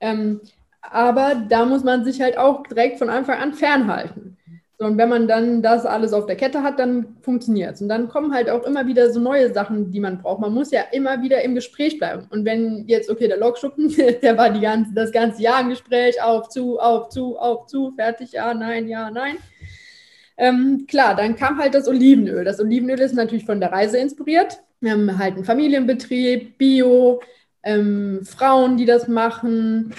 Ähm, 0.00 0.40
aber 0.82 1.34
da 1.48 1.64
muss 1.66 1.84
man 1.84 2.04
sich 2.04 2.20
halt 2.20 2.36
auch 2.38 2.62
direkt 2.66 2.98
von 2.98 3.10
Anfang 3.10 3.38
an 3.38 3.54
fernhalten. 3.54 4.36
Und 4.80 4.96
wenn 4.96 5.10
man 5.10 5.28
dann 5.28 5.60
das 5.60 5.84
alles 5.84 6.14
auf 6.14 6.24
der 6.24 6.36
Kette 6.36 6.62
hat, 6.62 6.78
dann 6.78 7.16
funktioniert 7.20 7.74
es. 7.74 7.82
Und 7.82 7.90
dann 7.90 8.08
kommen 8.08 8.32
halt 8.32 8.48
auch 8.48 8.64
immer 8.64 8.86
wieder 8.86 9.12
so 9.12 9.20
neue 9.20 9.52
Sachen, 9.52 9.90
die 9.90 10.00
man 10.00 10.22
braucht. 10.22 10.40
Man 10.40 10.54
muss 10.54 10.70
ja 10.70 10.80
immer 10.92 11.20
wieder 11.20 11.42
im 11.42 11.54
Gespräch 11.54 11.98
bleiben. 11.98 12.26
Und 12.30 12.46
wenn 12.46 12.86
jetzt, 12.88 13.10
okay, 13.10 13.28
der 13.28 13.36
Logschuppen, 13.36 13.94
der 14.22 14.38
war 14.38 14.48
die 14.48 14.60
ganze, 14.60 14.94
das 14.94 15.12
ganze 15.12 15.42
Jahr 15.42 15.60
im 15.60 15.68
Gespräch, 15.68 16.22
auf, 16.22 16.48
zu, 16.48 16.78
auf, 16.78 17.10
zu, 17.10 17.36
auf, 17.38 17.66
zu, 17.66 17.92
fertig, 17.92 18.32
ja, 18.32 18.54
nein, 18.54 18.88
ja, 18.88 19.10
nein. 19.10 19.36
Ähm, 20.38 20.86
klar, 20.88 21.14
dann 21.14 21.36
kam 21.36 21.58
halt 21.58 21.74
das 21.74 21.86
Olivenöl. 21.86 22.44
Das 22.44 22.58
Olivenöl 22.58 23.00
ist 23.00 23.14
natürlich 23.14 23.44
von 23.44 23.60
der 23.60 23.72
Reise 23.72 23.98
inspiriert. 23.98 24.62
Wir 24.80 24.92
haben 24.92 25.18
halt 25.18 25.34
einen 25.34 25.44
Familienbetrieb, 25.44 26.56
Bio, 26.56 27.20
ähm, 27.62 28.20
Frauen, 28.24 28.78
die 28.78 28.86
das 28.86 29.08
machen 29.08 29.94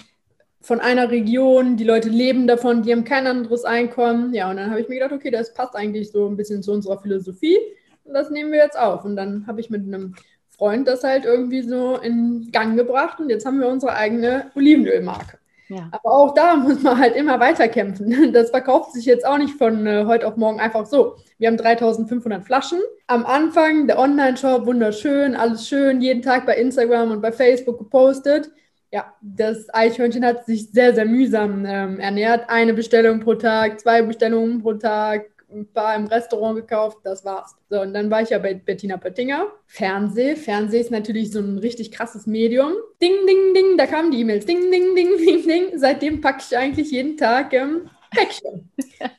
von 0.62 0.80
einer 0.80 1.10
Region, 1.10 1.76
die 1.76 1.84
Leute 1.84 2.10
leben 2.10 2.48
davon, 2.48 2.84
die 2.84 2.92
haben 2.92 3.04
kein 3.04 3.26
anderes 3.26 3.66
Einkommen. 3.66 4.34
Ja, 4.34 4.50
und 4.50 4.58
dann 4.58 4.70
habe 4.70 4.80
ich 4.80 4.88
mir 4.88 4.96
gedacht, 4.96 5.12
okay, 5.12 5.32
das 5.32 5.54
passt 5.54 5.76
eigentlich 5.76 6.12
so 6.12 6.28
ein 6.28 6.38
bisschen 6.38 6.62
zu 6.62 6.72
unserer 6.72 7.00
Philosophie 7.00 7.58
und 8.04 8.14
das 8.14 8.30
nehmen 8.30 8.52
wir 8.52 8.60
jetzt 8.60 8.78
auf. 8.78 9.04
Und 9.04 9.16
dann 9.16 9.48
habe 9.48 9.60
ich 9.60 9.70
mit 9.70 9.82
einem 9.82 10.14
Freund 10.50 10.88
das 10.88 11.04
halt 11.04 11.26
irgendwie 11.26 11.64
so 11.64 11.98
in 11.98 12.50
Gang 12.52 12.78
gebracht 12.78 13.20
und 13.20 13.30
jetzt 13.30 13.46
haben 13.46 13.60
wir 13.60 13.68
unsere 13.68 13.94
eigene 13.94 14.52
Olivenölmarke. 14.56 15.40
Ja. 15.70 15.88
Aber 15.92 16.12
auch 16.12 16.34
da 16.34 16.56
muss 16.58 16.84
man 16.84 17.00
halt 17.00 17.16
immer 17.16 17.40
weiterkämpfen. 17.40 18.32
Das 18.34 18.52
verkauft 18.52 18.94
sich 18.94 19.06
jetzt 19.06 19.26
auch 19.26 19.38
nicht 19.38 19.58
von 19.58 19.88
äh, 19.88 20.06
heute 20.06 20.28
auf 20.28 20.36
morgen 20.36 20.60
einfach 20.60 20.86
so. 20.86 21.16
Wir 21.40 21.48
haben 21.48 21.58
3500 21.58 22.44
Flaschen. 22.44 22.80
Am 23.08 23.26
Anfang 23.26 23.88
der 23.88 23.98
Online-Shop, 23.98 24.66
wunderschön, 24.66 25.36
alles 25.36 25.68
schön, 25.68 26.02
jeden 26.02 26.22
Tag 26.22 26.46
bei 26.46 26.56
Instagram 26.56 27.12
und 27.12 27.22
bei 27.22 27.32
Facebook 27.32 27.80
gepostet 27.80 28.52
ja, 28.92 29.16
das 29.22 29.74
Eichhörnchen 29.74 30.26
hat 30.26 30.46
sich 30.46 30.70
sehr, 30.72 30.94
sehr 30.94 31.06
mühsam 31.06 31.66
ähm, 31.66 32.00
ernährt. 32.00 32.50
Eine 32.50 32.74
Bestellung 32.74 33.22
pro 33.22 33.36
Tag, 33.36 33.80
zwei 33.80 34.02
Bestellungen 34.02 34.62
pro 34.62 34.74
Tag, 34.74 35.32
ein 35.50 35.66
paar 35.72 35.96
im 35.96 36.08
Restaurant 36.08 36.56
gekauft, 36.56 37.00
das 37.04 37.24
war's. 37.24 37.56
So, 37.70 37.82
und 37.82 37.94
dann 37.94 38.10
war 38.10 38.22
ich 38.22 38.30
ja 38.30 38.40
bei 38.40 38.54
Bettina 38.54 38.98
Pöttinger. 38.98 39.48
Fernseh. 39.66 40.36
Fernseh 40.36 40.80
ist 40.80 40.92
natürlich 40.92 41.32
so 41.32 41.40
ein 41.40 41.58
richtig 41.58 41.92
krasses 41.92 42.28
Medium. 42.28 42.74
Ding, 43.02 43.14
ding, 43.28 43.54
ding, 43.54 43.78
da 43.78 43.86
kamen 43.86 44.12
die 44.12 44.22
E-Mails. 44.22 44.46
Ding, 44.46 44.72
ding, 44.72 44.96
ding, 44.96 45.18
ding, 45.18 45.48
ding. 45.48 45.78
Seitdem 45.78 46.22
packe 46.22 46.44
ich 46.50 46.58
eigentlich 46.58 46.92
jeden 46.92 47.18
Tag 47.18 47.54
ähm, 47.54 47.90
Päckchen. 48.12 48.72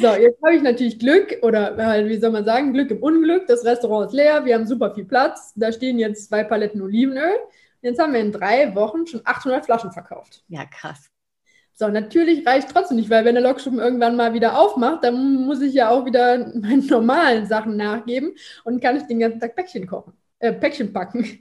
So, 0.00 0.06
jetzt 0.14 0.40
habe 0.44 0.54
ich 0.54 0.62
natürlich 0.62 1.00
Glück 1.00 1.38
oder 1.42 1.76
äh, 1.76 2.08
wie 2.08 2.18
soll 2.18 2.30
man 2.30 2.44
sagen, 2.44 2.72
Glück 2.72 2.92
im 2.92 3.02
Unglück. 3.02 3.48
Das 3.48 3.64
Restaurant 3.64 4.06
ist 4.06 4.14
leer, 4.14 4.44
wir 4.44 4.54
haben 4.54 4.64
super 4.64 4.94
viel 4.94 5.04
Platz. 5.04 5.52
Da 5.56 5.72
stehen 5.72 5.98
jetzt 5.98 6.28
zwei 6.28 6.44
Paletten 6.44 6.80
Olivenöl. 6.80 7.34
Jetzt 7.82 8.00
haben 8.00 8.12
wir 8.12 8.20
in 8.20 8.32
drei 8.32 8.74
Wochen 8.74 9.06
schon 9.06 9.20
800 9.24 9.64
Flaschen 9.64 9.92
verkauft. 9.92 10.42
Ja, 10.48 10.64
krass. 10.64 11.10
So, 11.74 11.86
natürlich 11.88 12.44
reicht 12.44 12.70
trotzdem 12.70 12.96
nicht, 12.96 13.08
weil 13.08 13.24
wenn 13.24 13.36
der 13.36 13.44
Lokschuppen 13.44 13.78
irgendwann 13.78 14.16
mal 14.16 14.34
wieder 14.34 14.58
aufmacht, 14.58 15.04
dann 15.04 15.46
muss 15.46 15.60
ich 15.60 15.74
ja 15.74 15.90
auch 15.90 16.04
wieder 16.06 16.38
meinen 16.60 16.86
normalen 16.86 17.46
Sachen 17.46 17.76
nachgeben 17.76 18.34
und 18.64 18.82
kann 18.82 18.96
ich 18.96 19.04
den 19.04 19.20
ganzen 19.20 19.38
Tag 19.38 19.54
Päckchen 19.54 19.86
kochen, 19.86 20.12
äh, 20.40 20.52
Päckchen 20.52 20.92
packen. 20.92 21.40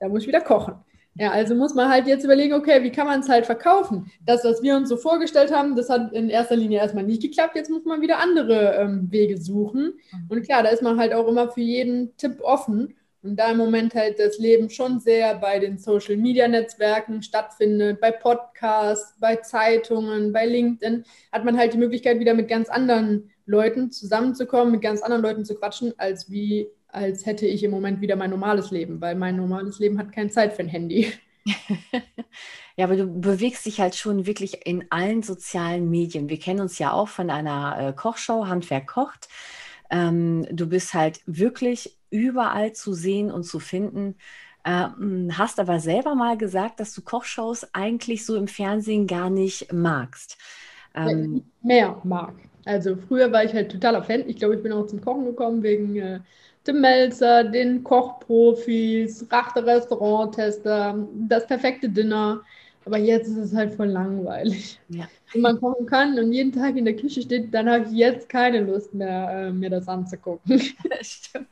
Da 0.00 0.08
muss 0.08 0.22
ich 0.22 0.28
wieder 0.28 0.40
kochen. 0.40 0.76
Ja, 1.18 1.32
also 1.32 1.56
muss 1.56 1.74
man 1.74 1.90
halt 1.90 2.06
jetzt 2.06 2.24
überlegen, 2.24 2.54
okay, 2.54 2.84
wie 2.84 2.92
kann 2.92 3.08
man 3.08 3.20
es 3.20 3.28
halt 3.28 3.44
verkaufen? 3.44 4.10
Das, 4.24 4.44
was 4.44 4.62
wir 4.62 4.76
uns 4.76 4.88
so 4.88 4.96
vorgestellt 4.96 5.52
haben, 5.52 5.74
das 5.74 5.90
hat 5.90 6.12
in 6.12 6.30
erster 6.30 6.54
Linie 6.54 6.78
erstmal 6.78 7.02
nicht 7.02 7.20
geklappt. 7.20 7.56
Jetzt 7.56 7.70
muss 7.70 7.84
man 7.84 8.00
wieder 8.00 8.20
andere 8.20 8.76
ähm, 8.76 9.10
Wege 9.10 9.36
suchen. 9.36 9.94
Mhm. 10.12 10.26
Und 10.28 10.42
klar, 10.44 10.62
da 10.62 10.68
ist 10.68 10.82
man 10.82 10.96
halt 10.96 11.12
auch 11.12 11.26
immer 11.26 11.50
für 11.50 11.60
jeden 11.60 12.16
Tipp 12.16 12.40
offen. 12.40 12.94
Und 13.22 13.36
da 13.36 13.50
im 13.50 13.56
Moment 13.56 13.94
halt 13.94 14.18
das 14.18 14.38
Leben 14.38 14.70
schon 14.70 15.00
sehr 15.00 15.34
bei 15.34 15.58
den 15.58 15.78
Social-Media-Netzwerken 15.78 17.22
stattfindet, 17.22 18.00
bei 18.00 18.12
Podcasts, 18.12 19.18
bei 19.18 19.36
Zeitungen, 19.36 20.32
bei 20.32 20.46
LinkedIn, 20.46 21.04
hat 21.32 21.44
man 21.44 21.58
halt 21.58 21.74
die 21.74 21.78
Möglichkeit, 21.78 22.20
wieder 22.20 22.34
mit 22.34 22.48
ganz 22.48 22.68
anderen 22.68 23.30
Leuten 23.44 23.90
zusammenzukommen, 23.90 24.72
mit 24.72 24.82
ganz 24.82 25.02
anderen 25.02 25.22
Leuten 25.22 25.44
zu 25.44 25.54
quatschen, 25.56 25.94
als 25.98 26.30
wie 26.30 26.68
als 26.90 27.26
hätte 27.26 27.46
ich 27.46 27.62
im 27.64 27.70
Moment 27.70 28.00
wieder 28.00 28.16
mein 28.16 28.30
normales 28.30 28.70
Leben, 28.70 29.00
weil 29.00 29.14
mein 29.14 29.36
normales 29.36 29.78
Leben 29.78 29.98
hat 29.98 30.12
keine 30.12 30.30
Zeit 30.30 30.54
für 30.54 30.62
ein 30.62 30.68
Handy. 30.68 31.12
Ja, 32.76 32.84
aber 32.84 32.94
du 32.94 33.08
bewegst 33.08 33.66
dich 33.66 33.80
halt 33.80 33.96
schon 33.96 34.24
wirklich 34.24 34.64
in 34.64 34.84
allen 34.90 35.24
sozialen 35.24 35.90
Medien. 35.90 36.28
Wir 36.28 36.38
kennen 36.38 36.60
uns 36.60 36.78
ja 36.78 36.92
auch 36.92 37.08
von 37.08 37.28
einer 37.28 37.88
äh, 37.88 37.92
Kochshow, 37.92 38.46
Handwerk 38.46 38.86
kocht. 38.86 39.28
Ähm, 39.90 40.46
du 40.50 40.66
bist 40.68 40.94
halt 40.94 41.20
wirklich 41.26 41.98
überall 42.10 42.72
zu 42.72 42.92
sehen 42.94 43.30
und 43.30 43.44
zu 43.44 43.60
finden. 43.60 44.16
Ähm, 44.64 45.30
hast 45.36 45.60
aber 45.60 45.80
selber 45.80 46.14
mal 46.14 46.36
gesagt, 46.36 46.80
dass 46.80 46.92
du 46.94 47.02
Kochshows 47.02 47.66
eigentlich 47.74 48.26
so 48.26 48.36
im 48.36 48.48
Fernsehen 48.48 49.06
gar 49.06 49.30
nicht 49.30 49.72
magst. 49.72 50.36
Ähm, 50.94 51.44
mehr 51.62 51.98
mag. 52.04 52.34
Also 52.64 52.96
früher 52.96 53.32
war 53.32 53.44
ich 53.44 53.54
halt 53.54 53.70
totaler 53.72 54.02
Fan. 54.02 54.28
Ich 54.28 54.36
glaube, 54.36 54.56
ich 54.56 54.62
bin 54.62 54.72
auch 54.72 54.86
zum 54.86 55.00
Kochen 55.00 55.24
gekommen 55.24 55.62
wegen 55.62 55.96
äh, 55.96 56.20
Tim 56.64 56.80
Melzer, 56.80 57.44
den 57.44 57.82
Kochprofis, 57.82 59.26
Rachter 59.30 59.64
Restauranttester, 59.64 61.06
das 61.28 61.46
perfekte 61.46 61.88
Dinner. 61.88 62.42
Aber 62.84 62.98
jetzt 62.98 63.28
ist 63.28 63.36
es 63.36 63.54
halt 63.54 63.74
voll 63.74 63.88
langweilig. 63.88 64.80
Ja. 64.88 65.08
Wenn 65.32 65.42
man 65.42 65.60
kochen 65.60 65.84
kann 65.86 66.18
und 66.18 66.32
jeden 66.32 66.52
Tag 66.52 66.76
in 66.76 66.86
der 66.86 66.96
Küche 66.96 67.20
steht, 67.20 67.52
dann 67.52 67.68
habe 67.68 67.84
ich 67.84 67.92
jetzt 67.92 68.28
keine 68.28 68.60
Lust 68.60 68.94
mehr, 68.94 69.48
äh, 69.48 69.52
mir 69.52 69.70
das 69.70 69.88
anzugucken. 69.88 70.60
Das 70.88 71.06
stimmt. 71.06 71.48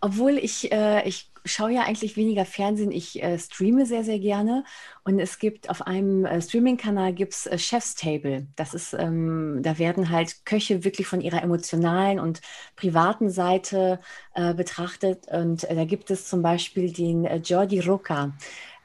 Obwohl 0.00 0.38
ich, 0.38 0.72
äh, 0.72 1.08
ich 1.08 1.30
schaue 1.44 1.72
ja 1.72 1.82
eigentlich 1.82 2.16
weniger 2.16 2.44
Fernsehen, 2.44 2.90
ich 2.90 3.22
äh, 3.22 3.38
streame 3.38 3.86
sehr, 3.86 4.02
sehr 4.02 4.18
gerne. 4.18 4.64
Und 5.04 5.20
es 5.20 5.38
gibt 5.38 5.70
auf 5.70 5.82
einem 5.86 6.24
äh, 6.24 6.42
Streaming-Kanal 6.42 7.12
gibt's 7.12 7.46
äh, 7.46 7.58
Chef's 7.58 7.94
Table. 7.94 8.48
Das 8.56 8.74
ist, 8.74 8.94
ähm, 8.94 9.60
da 9.62 9.78
werden 9.78 10.10
halt 10.10 10.44
Köche 10.44 10.82
wirklich 10.82 11.06
von 11.06 11.20
ihrer 11.20 11.42
emotionalen 11.42 12.18
und 12.18 12.40
privaten 12.74 13.30
Seite 13.30 14.00
äh, 14.34 14.54
betrachtet. 14.54 15.28
Und 15.28 15.62
äh, 15.64 15.76
da 15.76 15.84
gibt 15.84 16.10
es 16.10 16.26
zum 16.28 16.42
Beispiel 16.42 16.92
den 16.92 17.24
Jordi 17.44 17.78
Rocca 17.80 18.32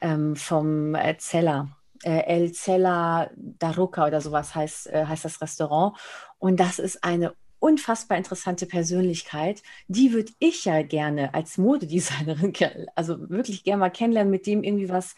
ähm, 0.01 0.36
vom 0.36 0.96
Zeller 1.17 1.77
äh, 2.08 2.26
El 2.26 2.54
Cella 2.54 3.30
da 3.36 3.72
Roca 3.72 4.08
oder 4.08 4.22
sowas 4.22 4.56
heißt, 4.56 4.88
äh, 4.88 5.06
heißt 5.06 5.26
das 5.26 5.42
Restaurant. 5.42 5.98
Und 6.40 6.60
das 6.60 6.80
ist 6.80 7.04
eine 7.04 7.34
unfassbar 7.60 8.18
interessante 8.18 8.66
Persönlichkeit. 8.66 9.62
Die 9.88 10.14
würde 10.14 10.32
ich 10.40 10.64
ja 10.66 10.84
gerne 10.84 11.34
als 11.34 11.58
Modedesignerin, 11.58 12.54
also 12.96 13.30
wirklich 13.30 13.64
gerne 13.64 13.82
mal 13.82 13.90
kennenlernen, 13.90 14.32
mit 14.32 14.48
dem 14.48 14.64
irgendwie 14.64 14.90
was 14.90 15.16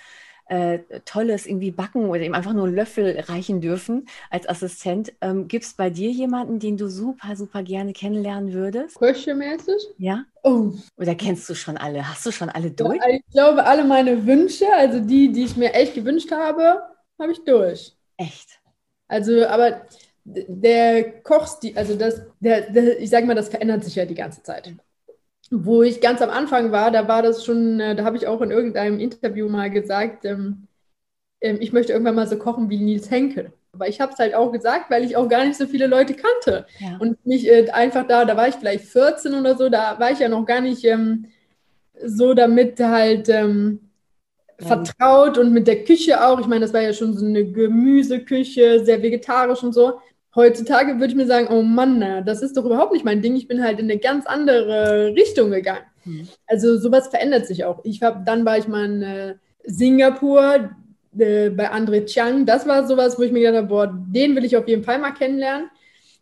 äh, 0.49 0.79
Tolles 1.05 1.45
irgendwie 1.45 1.71
backen 1.71 2.09
oder 2.09 2.21
ihm 2.21 2.33
einfach 2.33 2.53
nur 2.53 2.65
einen 2.65 2.75
Löffel 2.75 3.19
reichen 3.27 3.61
dürfen 3.61 4.07
als 4.29 4.47
Assistent. 4.47 5.13
Ähm, 5.21 5.47
Gibt 5.47 5.65
es 5.65 5.73
bei 5.73 5.89
dir 5.89 6.09
jemanden, 6.09 6.59
den 6.59 6.77
du 6.77 6.89
super, 6.89 7.35
super 7.35 7.63
gerne 7.63 7.93
kennenlernen 7.93 8.53
würdest? 8.53 8.97
Köchemäßig? 8.99 9.87
Ja. 9.97 10.25
Oh. 10.43 10.71
Oder 10.97 11.15
kennst 11.15 11.49
du 11.49 11.55
schon 11.55 11.77
alle? 11.77 12.09
Hast 12.09 12.25
du 12.25 12.31
schon 12.31 12.49
alle 12.49 12.71
durch? 12.71 12.97
Ja, 12.97 13.09
ich 13.09 13.25
glaube, 13.31 13.63
alle 13.65 13.83
meine 13.83 14.25
Wünsche, 14.25 14.65
also 14.75 14.99
die, 14.99 15.31
die 15.31 15.45
ich 15.45 15.55
mir 15.55 15.73
echt 15.73 15.93
gewünscht 15.93 16.31
habe, 16.31 16.81
habe 17.19 17.31
ich 17.31 17.43
durch. 17.45 17.95
Echt? 18.17 18.59
Also, 19.07 19.45
aber 19.45 19.81
der 20.23 21.21
Kochstil, 21.21 21.77
also 21.77 21.95
das, 21.95 22.21
der, 22.39 22.69
der, 22.71 22.99
ich 22.99 23.09
sage 23.09 23.25
mal, 23.25 23.35
das 23.35 23.49
verändert 23.49 23.83
sich 23.83 23.95
ja 23.95 24.05
die 24.05 24.15
ganze 24.15 24.43
Zeit 24.43 24.67
wo 25.51 25.83
ich 25.83 26.01
ganz 26.01 26.21
am 26.21 26.29
Anfang 26.29 26.71
war, 26.71 26.91
da 26.91 27.07
war 27.07 27.21
das 27.21 27.43
schon, 27.43 27.79
äh, 27.79 27.95
da 27.95 28.03
habe 28.03 28.17
ich 28.17 28.27
auch 28.27 28.41
in 28.41 28.51
irgendeinem 28.51 28.99
Interview 28.99 29.49
mal 29.49 29.69
gesagt, 29.69 30.25
ähm, 30.25 30.67
ähm, 31.41 31.57
ich 31.59 31.73
möchte 31.73 31.93
irgendwann 31.93 32.15
mal 32.15 32.27
so 32.27 32.37
kochen 32.37 32.69
wie 32.69 32.79
Nils 32.79 33.09
Henkel. 33.09 33.53
Aber 33.71 33.87
ich 33.87 34.01
habe 34.01 34.11
es 34.11 34.19
halt 34.19 34.33
auch 34.33 34.51
gesagt, 34.51 34.89
weil 34.89 35.03
ich 35.03 35.15
auch 35.15 35.29
gar 35.29 35.45
nicht 35.45 35.57
so 35.57 35.67
viele 35.67 35.87
Leute 35.87 36.15
kannte. 36.15 36.65
Ja. 36.79 36.97
Und 36.99 37.23
mich 37.25 37.47
äh, 37.47 37.69
einfach 37.69 38.07
da, 38.07 38.25
da 38.25 38.35
war 38.35 38.47
ich 38.47 38.55
vielleicht 38.55 38.85
14 38.85 39.33
oder 39.33 39.55
so, 39.55 39.69
da 39.69 39.99
war 39.99 40.11
ich 40.11 40.19
ja 40.19 40.27
noch 40.27 40.45
gar 40.45 40.61
nicht 40.61 40.83
ähm, 40.85 41.27
so 42.03 42.33
damit 42.33 42.79
halt 42.79 43.29
ähm, 43.29 43.91
ja. 44.59 44.67
vertraut 44.67 45.37
und 45.37 45.53
mit 45.53 45.67
der 45.67 45.83
Küche 45.83 46.25
auch. 46.25 46.39
Ich 46.39 46.47
meine, 46.47 46.61
das 46.61 46.73
war 46.73 46.81
ja 46.81 46.93
schon 46.93 47.15
so 47.15 47.25
eine 47.25 47.45
Gemüseküche, 47.45 48.83
sehr 48.83 49.01
vegetarisch 49.01 49.63
und 49.63 49.73
so. 49.73 49.99
Heutzutage 50.35 50.95
würde 50.99 51.07
ich 51.07 51.15
mir 51.15 51.25
sagen, 51.25 51.47
oh 51.49 51.63
Mann, 51.63 52.23
das 52.25 52.41
ist 52.41 52.55
doch 52.55 52.65
überhaupt 52.65 52.93
nicht 52.93 53.05
mein 53.05 53.21
Ding. 53.21 53.35
Ich 53.35 53.47
bin 53.47 53.63
halt 53.63 53.79
in 53.79 53.89
eine 53.89 53.99
ganz 53.99 54.27
andere 54.27 55.13
Richtung 55.15 55.49
gegangen. 55.49 55.85
Mhm. 56.05 56.27
Also 56.45 56.77
sowas 56.77 57.07
verändert 57.07 57.47
sich 57.47 57.65
auch. 57.65 57.79
Ich 57.83 58.01
hab, 58.03 58.25
dann 58.25 58.45
war 58.45 58.57
ich 58.57 58.67
mal 58.67 58.85
in 58.85 59.01
äh, 59.01 59.35
Singapur 59.63 60.69
äh, 61.17 61.49
bei 61.49 61.71
André 61.71 62.05
Chiang. 62.05 62.45
Das 62.45 62.67
war 62.67 62.87
sowas, 62.87 63.17
wo 63.17 63.23
ich 63.23 63.31
mir 63.31 63.39
gedacht 63.39 63.57
habe, 63.57 63.67
boah, 63.67 63.87
den 63.87 64.35
will 64.35 64.45
ich 64.45 64.55
auf 64.55 64.67
jeden 64.67 64.83
Fall 64.83 64.99
mal 64.99 65.11
kennenlernen. 65.11 65.69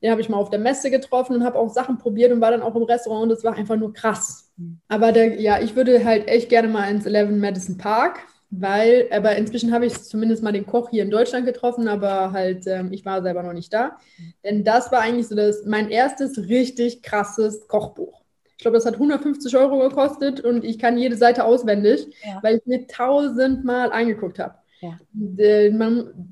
Den 0.02 0.12
habe 0.12 0.22
ich 0.22 0.30
mal 0.30 0.38
auf 0.38 0.52
der 0.52 0.60
Messe 0.60 0.92
getroffen 0.92 1.36
und 1.36 1.44
habe 1.44 1.58
auch 1.58 1.70
Sachen 1.70 1.98
probiert 1.98 2.32
und 2.32 2.40
war 2.40 2.52
dann 2.52 2.62
auch 2.62 2.76
im 2.76 2.84
Restaurant 2.84 3.24
und 3.24 3.30
das 3.30 3.44
war 3.44 3.56
einfach 3.56 3.76
nur 3.76 3.94
krass. 3.94 4.52
Mhm. 4.56 4.80
Aber 4.88 5.12
der, 5.12 5.42
ja, 5.42 5.60
ich 5.60 5.76
würde 5.76 6.06
halt 6.06 6.28
echt 6.28 6.50
gerne 6.50 6.70
mal 6.70 6.90
ins 6.90 7.06
11 7.06 7.32
Madison 7.32 7.78
Park 7.78 8.20
weil, 8.50 9.08
aber 9.12 9.36
inzwischen 9.36 9.74
habe 9.74 9.86
ich 9.86 10.02
zumindest 10.04 10.42
mal 10.42 10.54
den 10.54 10.66
Koch 10.66 10.90
hier 10.90 11.04
in 11.04 11.12
Deutschland 11.12 11.46
getroffen, 11.46 11.88
aber 11.88 12.32
halt, 12.32 12.66
ähm, 12.66 12.94
ich 12.94 13.06
war 13.06 13.22
selber 13.22 13.44
noch 13.44 13.54
nicht 13.54 13.74
da. 13.74 13.98
Denn 14.44 14.64
das 14.64 14.92
war 14.92 15.02
eigentlich 15.02 15.28
so 15.28 15.36
das, 15.36 15.66
mein 15.66 15.90
erstes 15.90 16.48
richtig 16.48 17.04
krasses 17.04 17.68
Kochbuch. 17.68 18.22
Ich 18.58 18.64
glaube, 18.64 18.78
das 18.78 18.86
hat 18.86 18.94
150 18.94 19.56
Euro 19.58 19.80
gekostet 19.80 20.42
und 20.42 20.64
ich 20.64 20.80
kann 20.80 20.98
jede 20.98 21.16
Seite 21.16 21.44
auswendig, 21.44 22.08
ja. 22.24 22.40
weil 22.42 22.58
ich 22.58 22.66
mir 22.66 22.88
tausendmal 22.88 23.92
angeguckt 23.92 24.40
habe. 24.40 24.56
Ja. 24.80 24.98
Äh, 25.38 25.72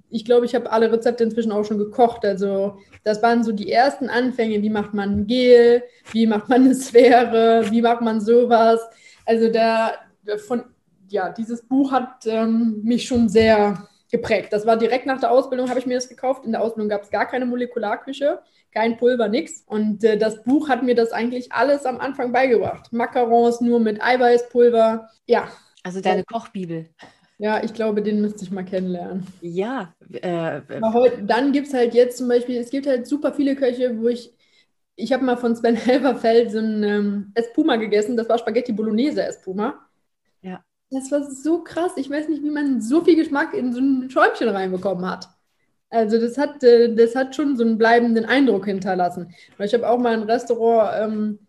ich 0.09 0.25
glaube, 0.25 0.45
ich 0.45 0.55
habe 0.55 0.71
alle 0.71 0.91
Rezepte 0.91 1.23
inzwischen 1.23 1.51
auch 1.51 1.65
schon 1.65 1.77
gekocht. 1.77 2.25
Also 2.25 2.77
das 3.03 3.21
waren 3.21 3.43
so 3.43 3.51
die 3.51 3.71
ersten 3.71 4.09
Anfänge. 4.09 4.61
Wie 4.61 4.69
macht 4.69 4.93
man 4.93 5.27
Gel? 5.27 5.83
Wie 6.11 6.27
macht 6.27 6.49
man 6.49 6.63
eine 6.63 6.75
Sphäre? 6.75 7.65
Wie 7.69 7.81
macht 7.81 8.01
man 8.01 8.21
sowas? 8.21 8.81
Also 9.25 9.49
da 9.49 9.93
von 10.47 10.63
ja, 11.09 11.29
dieses 11.29 11.65
Buch 11.67 11.91
hat 11.91 12.25
ähm, 12.25 12.81
mich 12.83 13.07
schon 13.07 13.29
sehr 13.29 13.87
geprägt. 14.11 14.53
Das 14.53 14.65
war 14.65 14.77
direkt 14.77 15.05
nach 15.05 15.19
der 15.19 15.31
Ausbildung, 15.31 15.69
habe 15.69 15.79
ich 15.79 15.85
mir 15.85 15.95
das 15.95 16.09
gekauft. 16.09 16.45
In 16.45 16.51
der 16.51 16.61
Ausbildung 16.61 16.89
gab 16.89 17.03
es 17.03 17.09
gar 17.09 17.25
keine 17.25 17.45
Molekularküche, 17.45 18.39
kein 18.71 18.97
Pulver, 18.97 19.27
nichts. 19.27 19.63
Und 19.65 20.03
äh, 20.03 20.17
das 20.17 20.43
Buch 20.43 20.69
hat 20.69 20.83
mir 20.83 20.95
das 20.95 21.11
eigentlich 21.11 21.51
alles 21.51 21.85
am 21.85 21.99
Anfang 21.99 22.31
beigebracht. 22.31 22.93
Macarons 22.93 23.61
nur 23.61 23.79
mit 23.79 24.01
Eiweißpulver. 24.01 25.09
Ja. 25.25 25.49
Also 25.83 26.01
deine 26.01 26.23
Kochbibel. 26.23 26.89
Ja, 27.37 27.61
ich 27.63 27.73
glaube, 27.73 28.01
den 28.01 28.21
müsste 28.21 28.43
ich 28.43 28.51
mal 28.51 28.63
kennenlernen. 28.63 29.27
Ja. 29.41 29.93
Äh, 30.21 30.61
heute, 30.93 31.23
dann 31.23 31.51
gibt 31.51 31.67
es 31.67 31.73
halt 31.73 31.93
jetzt 31.93 32.17
zum 32.17 32.29
Beispiel, 32.29 32.57
es 32.57 32.69
gibt 32.69 32.87
halt 32.87 33.07
super 33.07 33.33
viele 33.33 33.55
Köche, 33.55 33.99
wo 33.99 34.07
ich, 34.07 34.33
ich 34.95 35.11
habe 35.11 35.25
mal 35.25 35.35
von 35.35 35.55
Sven 35.55 35.75
Helverfeld 35.75 36.51
so 36.51 36.59
ein 36.59 36.83
ähm, 36.83 37.31
Espuma 37.35 37.75
gegessen, 37.75 38.15
das 38.15 38.29
war 38.29 38.37
Spaghetti 38.37 38.71
Bolognese 38.71 39.23
Espuma. 39.23 39.84
Das 40.91 41.11
war 41.11 41.23
so 41.29 41.63
krass. 41.63 41.93
Ich 41.97 42.09
weiß 42.09 42.29
nicht, 42.29 42.43
wie 42.43 42.49
man 42.49 42.81
so 42.81 43.03
viel 43.03 43.15
Geschmack 43.15 43.53
in 43.53 43.73
so 43.73 43.79
ein 43.79 44.09
Schäumchen 44.09 44.49
reinbekommen 44.49 45.05
hat. 45.09 45.29
Also 45.89 46.19
das 46.19 46.37
hat, 46.37 46.63
äh, 46.63 46.93
das 46.95 47.15
hat 47.15 47.35
schon 47.35 47.57
so 47.57 47.63
einen 47.63 47.77
bleibenden 47.77 48.25
Eindruck 48.25 48.65
hinterlassen. 48.65 49.33
Ich 49.59 49.73
habe 49.73 49.89
auch 49.89 49.97
mal 49.99 50.13
ein 50.13 50.23
Restaurant 50.23 50.91
ähm, 51.13 51.44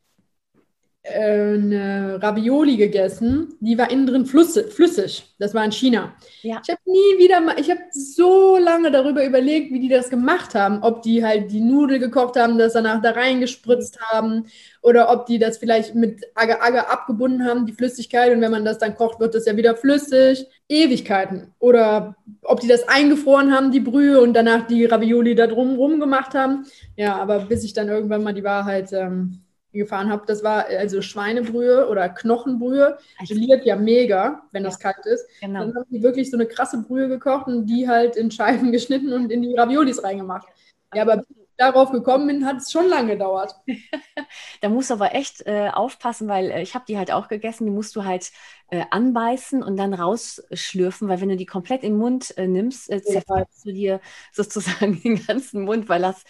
eine 1.14 2.18
Ravioli 2.22 2.76
gegessen, 2.76 3.54
die 3.60 3.78
war 3.78 3.90
innen 3.90 4.06
drin 4.06 4.26
flüssig. 4.26 5.24
Das 5.38 5.54
war 5.54 5.64
in 5.64 5.72
China. 5.72 6.14
Ja. 6.42 6.60
Ich 6.64 6.70
habe 6.70 6.80
nie 6.86 7.18
wieder 7.18 7.40
mal, 7.40 7.58
ich 7.58 7.70
habe 7.70 7.80
so 7.92 8.56
lange 8.56 8.90
darüber 8.90 9.24
überlegt, 9.24 9.72
wie 9.72 9.80
die 9.80 9.88
das 9.88 10.10
gemacht 10.10 10.54
haben. 10.54 10.82
Ob 10.82 11.02
die 11.02 11.24
halt 11.24 11.50
die 11.50 11.60
Nudel 11.60 11.98
gekocht 11.98 12.36
haben, 12.36 12.58
das 12.58 12.72
danach 12.72 13.00
da 13.02 13.12
reingespritzt 13.12 14.00
haben 14.00 14.46
oder 14.82 15.10
ob 15.10 15.26
die 15.26 15.38
das 15.38 15.58
vielleicht 15.58 15.94
mit 15.94 16.24
Agar-Agar 16.34 16.90
abgebunden 16.90 17.44
haben, 17.44 17.66
die 17.66 17.72
Flüssigkeit. 17.72 18.32
Und 18.32 18.40
wenn 18.40 18.50
man 18.50 18.64
das 18.64 18.78
dann 18.78 18.96
kocht, 18.96 19.20
wird 19.20 19.34
das 19.34 19.46
ja 19.46 19.56
wieder 19.56 19.76
flüssig. 19.76 20.46
Ewigkeiten. 20.68 21.54
Oder 21.58 22.16
ob 22.42 22.60
die 22.60 22.68
das 22.68 22.88
eingefroren 22.88 23.52
haben, 23.52 23.70
die 23.70 23.80
Brühe, 23.80 24.20
und 24.20 24.34
danach 24.34 24.66
die 24.66 24.84
Ravioli 24.84 25.34
da 25.34 25.46
drumherum 25.46 26.00
gemacht 26.00 26.34
haben. 26.34 26.66
Ja, 26.96 27.16
aber 27.16 27.40
bis 27.40 27.64
ich 27.64 27.72
dann 27.72 27.88
irgendwann 27.88 28.22
mal 28.22 28.34
die 28.34 28.44
Wahrheit 28.44 28.92
ähm, 28.92 29.42
gefahren 29.76 30.10
habe, 30.10 30.24
das 30.26 30.42
war 30.42 30.66
also 30.66 31.02
Schweinebrühe 31.02 31.88
oder 31.88 32.08
Knochenbrühe. 32.08 32.98
Geliert 33.26 33.64
ja 33.64 33.76
mega, 33.76 34.42
wenn 34.52 34.62
ja. 34.62 34.68
das 34.68 34.78
kalt 34.78 35.04
ist. 35.04 35.26
Genau. 35.40 35.60
Dann 35.60 35.74
haben 35.74 35.90
die 35.90 36.02
wirklich 36.02 36.30
so 36.30 36.36
eine 36.36 36.46
krasse 36.46 36.82
Brühe 36.82 37.08
gekocht 37.08 37.46
und 37.46 37.66
die 37.66 37.88
halt 37.88 38.16
in 38.16 38.30
Scheiben 38.30 38.72
geschnitten 38.72 39.12
und 39.12 39.30
in 39.30 39.42
die 39.42 39.54
Raviolis 39.54 40.02
reingemacht. 40.02 40.48
Ja, 40.94 41.02
aber 41.02 41.18
bis 41.18 41.26
ich 41.30 41.46
darauf 41.56 41.90
gekommen 41.90 42.26
bin, 42.26 42.46
hat 42.46 42.58
es 42.58 42.70
schon 42.70 42.88
lange 42.88 43.12
gedauert. 43.12 43.54
da 44.60 44.68
musst 44.68 44.90
du 44.90 44.94
aber 44.94 45.14
echt 45.14 45.46
äh, 45.46 45.68
aufpassen, 45.72 46.28
weil 46.28 46.50
äh, 46.50 46.62
ich 46.62 46.74
habe 46.74 46.84
die 46.86 46.98
halt 46.98 47.10
auch 47.12 47.28
gegessen. 47.28 47.64
Die 47.64 47.72
musst 47.72 47.96
du 47.96 48.04
halt 48.04 48.30
äh, 48.68 48.84
anbeißen 48.90 49.62
und 49.62 49.76
dann 49.76 49.94
rausschlürfen, 49.94 51.08
weil 51.08 51.20
wenn 51.20 51.28
du 51.28 51.36
die 51.36 51.46
komplett 51.46 51.82
im 51.82 51.96
Mund 51.98 52.36
äh, 52.36 52.46
nimmst, 52.46 52.90
äh, 52.90 53.02
zerfällst 53.02 53.66
du 53.66 53.72
dir 53.72 54.00
sozusagen 54.32 55.00
den 55.02 55.24
ganzen 55.26 55.62
Mund, 55.62 55.88
weil 55.88 56.02
das 56.02 56.24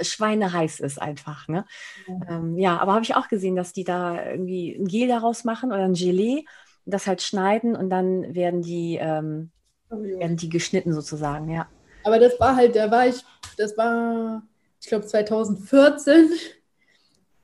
schweineheiß 0.00 0.80
ist 0.80 1.00
einfach. 1.00 1.48
Ne? 1.48 1.64
Ja, 2.06 2.36
ähm, 2.36 2.58
ja 2.58 2.78
aber 2.78 2.94
habe 2.94 3.04
ich 3.04 3.14
auch 3.14 3.28
gesehen, 3.28 3.56
dass 3.56 3.72
die 3.72 3.84
da 3.84 4.24
irgendwie 4.24 4.74
ein 4.74 4.86
Gel 4.86 5.08
daraus 5.08 5.44
machen 5.44 5.72
oder 5.72 5.84
ein 5.84 5.94
Gelee, 5.94 6.44
das 6.84 7.06
halt 7.06 7.22
schneiden 7.22 7.76
und 7.76 7.90
dann 7.90 8.34
werden 8.34 8.62
die, 8.62 8.98
ähm, 9.00 9.50
oh, 9.90 9.96
werden 9.96 10.36
die 10.36 10.48
geschnitten 10.48 10.92
sozusagen, 10.92 11.50
ja. 11.50 11.68
Aber 12.04 12.18
das 12.18 12.38
war 12.40 12.56
halt, 12.56 12.76
da 12.76 12.90
war 12.90 13.06
ich, 13.06 13.22
das 13.56 13.76
war, 13.76 14.42
ich 14.80 14.88
glaube 14.88 15.06
2014, 15.06 16.30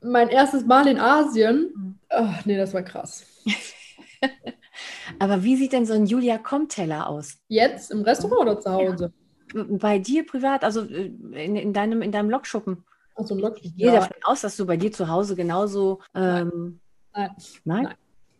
mein 0.01 0.29
erstes 0.29 0.65
Mal 0.65 0.87
in 0.87 0.99
Asien. 0.99 1.99
Ach 2.09 2.45
nee, 2.45 2.57
das 2.57 2.73
war 2.73 2.83
krass. 2.83 3.25
Aber 5.19 5.43
wie 5.43 5.55
sieht 5.55 5.73
denn 5.73 5.85
so 5.85 5.93
ein 5.93 6.05
Julia 6.05 6.37
Comteller 6.37 7.07
aus? 7.07 7.37
Jetzt 7.47 7.91
im 7.91 8.01
Restaurant 8.01 8.41
oder 8.41 8.59
zu 8.59 8.71
Hause? 8.71 9.05
Ja. 9.05 9.24
Bei 9.53 9.99
dir 9.99 10.25
privat, 10.25 10.63
also 10.63 10.81
äh, 10.81 11.11
in, 11.45 11.55
in 11.55 11.73
deinem, 11.73 12.01
in 12.01 12.11
deinem 12.11 12.29
Lokschuppen. 12.29 12.83
Also 13.15 13.35
Lokschuppen. 13.35 13.71
Ich 13.71 13.77
gehe 13.77 13.87
ja. 13.87 13.99
davon 13.99 14.17
aus, 14.23 14.41
dass 14.41 14.57
du 14.57 14.65
bei 14.65 14.77
dir 14.77 14.91
zu 14.91 15.07
Hause 15.07 15.35
genauso. 15.35 16.01
Ähm, 16.13 16.79
Nein. 17.13 17.31
Nein. 17.63 17.83
Nein? 17.83 17.95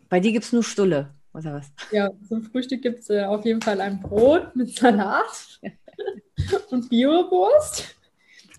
Bei 0.10 0.20
dir 0.20 0.32
gibt 0.32 0.46
es 0.46 0.54
nur 0.54 0.64
Stulle, 0.64 1.14
oder 1.34 1.56
was? 1.56 1.72
Ja, 1.92 2.10
zum 2.28 2.44
Frühstück 2.44 2.82
gibt 2.82 3.00
es 3.00 3.10
äh, 3.10 3.24
auf 3.24 3.46
jeden 3.46 3.62
Fall 3.62 3.82
ein 3.82 4.02
Brot 4.02 4.56
mit 4.56 4.76
Salat 4.76 5.60
und 6.70 6.90
Biowurst. 6.90 7.96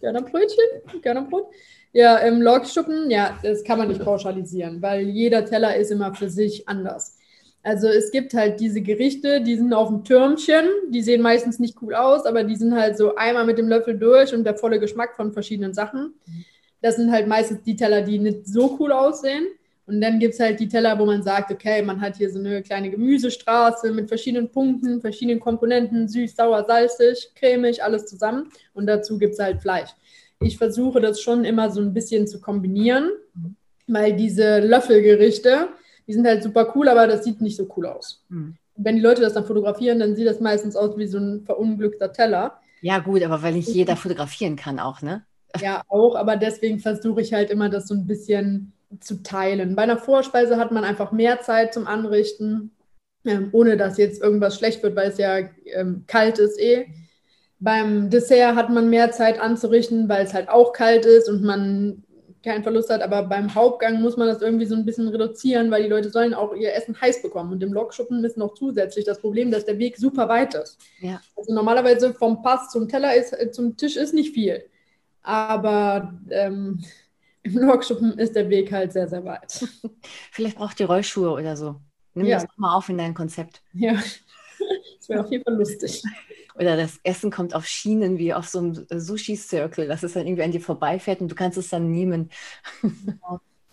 Körnerbrötchen, 0.01 1.03
Körnerbrot. 1.03 1.47
Ja, 1.93 2.19
im 2.19 2.43
Lokschuppen, 2.43 3.11
ja, 3.11 3.39
das 3.43 3.65
kann 3.65 3.79
man 3.79 3.89
nicht 3.89 4.05
pauschalisieren, 4.05 4.83
weil 4.83 5.09
jeder 5.09 5.45
Teller 5.47 5.77
ist 5.77 5.91
immer 5.91 6.15
für 6.15 6.29
sich 6.29 6.69
anders. 6.69 7.16
Also 7.67 7.89
es 7.89 8.13
gibt 8.13 8.33
halt 8.33 8.61
diese 8.61 8.81
Gerichte, 8.81 9.41
die 9.41 9.57
sind 9.57 9.75
auf 9.75 9.89
dem 9.89 10.05
Türmchen, 10.05 10.69
die 10.91 11.03
sehen 11.03 11.21
meistens 11.21 11.59
nicht 11.59 11.77
cool 11.83 11.97
aus, 11.97 12.25
aber 12.25 12.45
die 12.45 12.55
sind 12.55 12.73
halt 12.77 12.97
so 12.97 13.17
einmal 13.17 13.45
mit 13.45 13.59
dem 13.59 13.67
Löffel 13.67 13.99
durch 13.99 14.33
und 14.33 14.45
der 14.45 14.55
volle 14.55 14.79
Geschmack 14.79 15.17
von 15.17 15.33
verschiedenen 15.33 15.75
Sachen. 15.75 16.15
Das 16.81 16.95
sind 16.95 17.11
halt 17.11 17.27
meistens 17.27 17.65
die 17.65 17.75
Teller, 17.75 18.03
die 18.03 18.21
nicht 18.21 18.47
so 18.47 18.77
cool 18.79 18.93
aussehen. 18.93 19.49
Und 19.85 20.01
dann 20.01 20.21
gibt 20.21 20.35
es 20.35 20.41
halt 20.41 20.61
die 20.61 20.69
Teller, 20.69 20.97
wo 20.97 21.07
man 21.07 21.25
sagt, 21.25 21.51
okay, 21.51 21.83
man 21.83 22.01
hat 22.01 22.19
hier 22.19 22.31
so 22.31 22.39
eine 22.39 22.63
kleine 22.63 22.89
Gemüsestraße 22.89 23.91
mit 23.91 24.07
verschiedenen 24.07 24.49
Punkten, 24.49 25.01
verschiedenen 25.01 25.41
Komponenten, 25.41 26.07
süß, 26.07 26.37
sauer, 26.37 26.65
salzig, 26.69 27.33
cremig, 27.35 27.83
alles 27.83 28.07
zusammen. 28.07 28.49
Und 28.75 28.87
dazu 28.87 29.19
gibt 29.19 29.33
es 29.33 29.41
halt 29.41 29.61
Fleisch. 29.61 29.91
Ich 30.39 30.57
versuche 30.57 31.01
das 31.01 31.21
schon 31.21 31.45
immer 31.45 31.69
so 31.73 31.81
ein 31.81 31.93
bisschen 31.93 32.29
zu 32.29 32.41
kombinieren, 32.41 33.11
weil 33.89 34.13
diese 34.13 34.61
Löffelgerichte, 34.61 35.67
die 36.07 36.13
sind 36.13 36.27
halt 36.27 36.43
super 36.43 36.73
cool, 36.75 36.89
aber 36.89 37.07
das 37.07 37.25
sieht 37.25 37.41
nicht 37.41 37.57
so 37.57 37.69
cool 37.77 37.87
aus. 37.87 38.25
Mhm. 38.29 38.57
Wenn 38.77 38.97
die 38.97 39.03
Leute 39.03 39.23
das 39.23 39.33
dann 39.33 39.47
fotografieren, 39.47 39.99
dann 39.99 40.15
sieht 40.15 40.27
das 40.27 40.41
meistens 40.41 40.77
aus 40.77 40.97
wie 40.97 41.07
so 41.07 41.19
ein 41.19 41.45
verunglückter 41.45 42.13
Teller. 42.13 42.61
Ja, 42.83 42.99
gut, 42.99 43.23
aber 43.23 43.43
weil 43.43 43.55
nicht 43.55 43.69
jeder 43.69 43.97
fotografieren 43.97 44.57
kann 44.57 44.79
auch, 44.79 45.03
ne? 45.03 45.25
Ja, 45.61 45.83
auch, 45.89 46.15
aber 46.15 46.37
deswegen 46.37 46.79
versuche 46.79 47.23
ich 47.23 47.33
halt 47.33 47.51
immer, 47.51 47.71
das 47.71 47.89
so 47.89 47.95
ein 47.95 48.07
bisschen 48.07 48.73
zu 49.01 49.23
teilen. 49.23 49.75
Bei 49.75 49.83
einer 49.83 49.99
Vorspeise 49.99 50.59
hat 50.59 50.73
man 50.73 50.85
einfach 50.85 51.13
mehr 51.13 51.41
Zeit 51.41 51.73
zum 51.73 51.87
Anrichten, 51.87 52.71
ähm, 53.25 53.49
ohne 53.53 53.77
dass 53.77 53.99
jetzt 53.99 54.23
irgendwas 54.23 54.57
schlecht 54.57 54.83
wird, 54.83 54.95
weil 54.95 55.11
es 55.11 55.19
ja 55.19 55.39
ähm, 55.65 56.05
kalt 56.07 56.39
ist 56.39 56.61
eh. 56.61 56.87
Beim 57.59 58.11
Dessert 58.11 58.55
hat 58.55 58.71
man 58.71 58.91
mehr 58.91 59.11
Zeit 59.13 59.41
anzurichten, 59.41 60.09
weil 60.09 60.25
es 60.25 60.35
halt 60.35 60.49
auch 60.49 60.73
kalt 60.73 61.07
ist 61.07 61.29
und 61.29 61.43
man 61.43 62.05
keinen 62.43 62.63
Verlust 62.63 62.91
hat, 62.91 63.03
aber 63.03 63.23
beim 63.23 63.55
Hauptgang 63.55 64.01
muss 64.01 64.17
man 64.17 64.29
das 64.29 64.43
irgendwie 64.43 64.67
so 64.67 64.75
ein 64.75 64.85
bisschen 64.85 65.09
reduzieren, 65.09 65.71
weil 65.71 65.83
die 65.83 65.89
Leute 65.89 66.11
sollen 66.11 66.35
auch 66.35 66.55
ihr 66.55 66.75
Essen 66.75 67.01
heiß 67.01 67.23
bekommen. 67.23 67.53
Und 67.53 67.63
im 67.63 67.73
Lokschuppen 67.73 68.25
ist 68.25 68.37
noch 68.37 68.55
zusätzlich 68.55 69.05
das 69.05 69.21
Problem, 69.21 69.51
dass 69.51 69.65
der 69.65 69.79
Weg 69.79 69.97
super 69.97 70.29
weit 70.29 70.55
ist. 70.55 70.79
Ja. 71.01 71.21
Also 71.37 71.53
normalerweise 71.53 72.15
vom 72.15 72.43
Pass 72.43 72.71
zum 72.71 72.89
Teller 72.89 73.15
ist, 73.15 73.33
äh, 73.33 73.51
zum 73.51 73.77
Tisch 73.77 73.97
ist 73.97 74.15
nicht 74.15 74.33
viel. 74.33 74.65
Aber 75.23 76.15
ähm, 76.31 76.83
im 77.43 77.59
Lokschuppen 77.59 78.19
ist 78.19 78.37
der 78.37 78.49
Weg 78.49 78.73
halt 78.73 78.93
sehr, 78.93 79.09
sehr 79.09 79.25
weit. 79.25 79.67
Vielleicht 80.31 80.57
braucht 80.57 80.79
ihr 80.81 80.87
Rollschuhe 80.87 81.31
oder 81.31 81.57
so. 81.57 81.77
Nimm 82.15 82.27
ja. 82.27 82.39
das 82.39 82.47
mal 82.57 82.75
auf 82.75 82.89
in 82.89 82.99
dein 82.99 83.13
Konzept. 83.13 83.63
Ja, 83.75 83.93
das 84.99 85.09
wäre 85.09 85.21
auf 85.21 85.31
jeden 85.31 85.45
Fall 85.45 85.55
lustig. 85.55 86.03
Oder 86.59 86.77
das 86.77 86.99
Essen 87.03 87.31
kommt 87.31 87.55
auf 87.55 87.67
Schienen 87.67 88.19
wie 88.19 88.35
auf 88.35 88.49
so 88.49 88.59
einem 88.59 88.87
Sushi-Circle, 88.91 89.87
dass 89.87 90.03
es 90.03 90.15
dann 90.15 90.27
irgendwie 90.27 90.43
an 90.43 90.53
dir 90.53 90.61
vorbeifährt 90.61 91.21
und 91.21 91.29
du 91.31 91.35
kannst 91.35 91.59
es 91.59 91.69
dann 91.69 91.91
nehmen. 91.91 92.31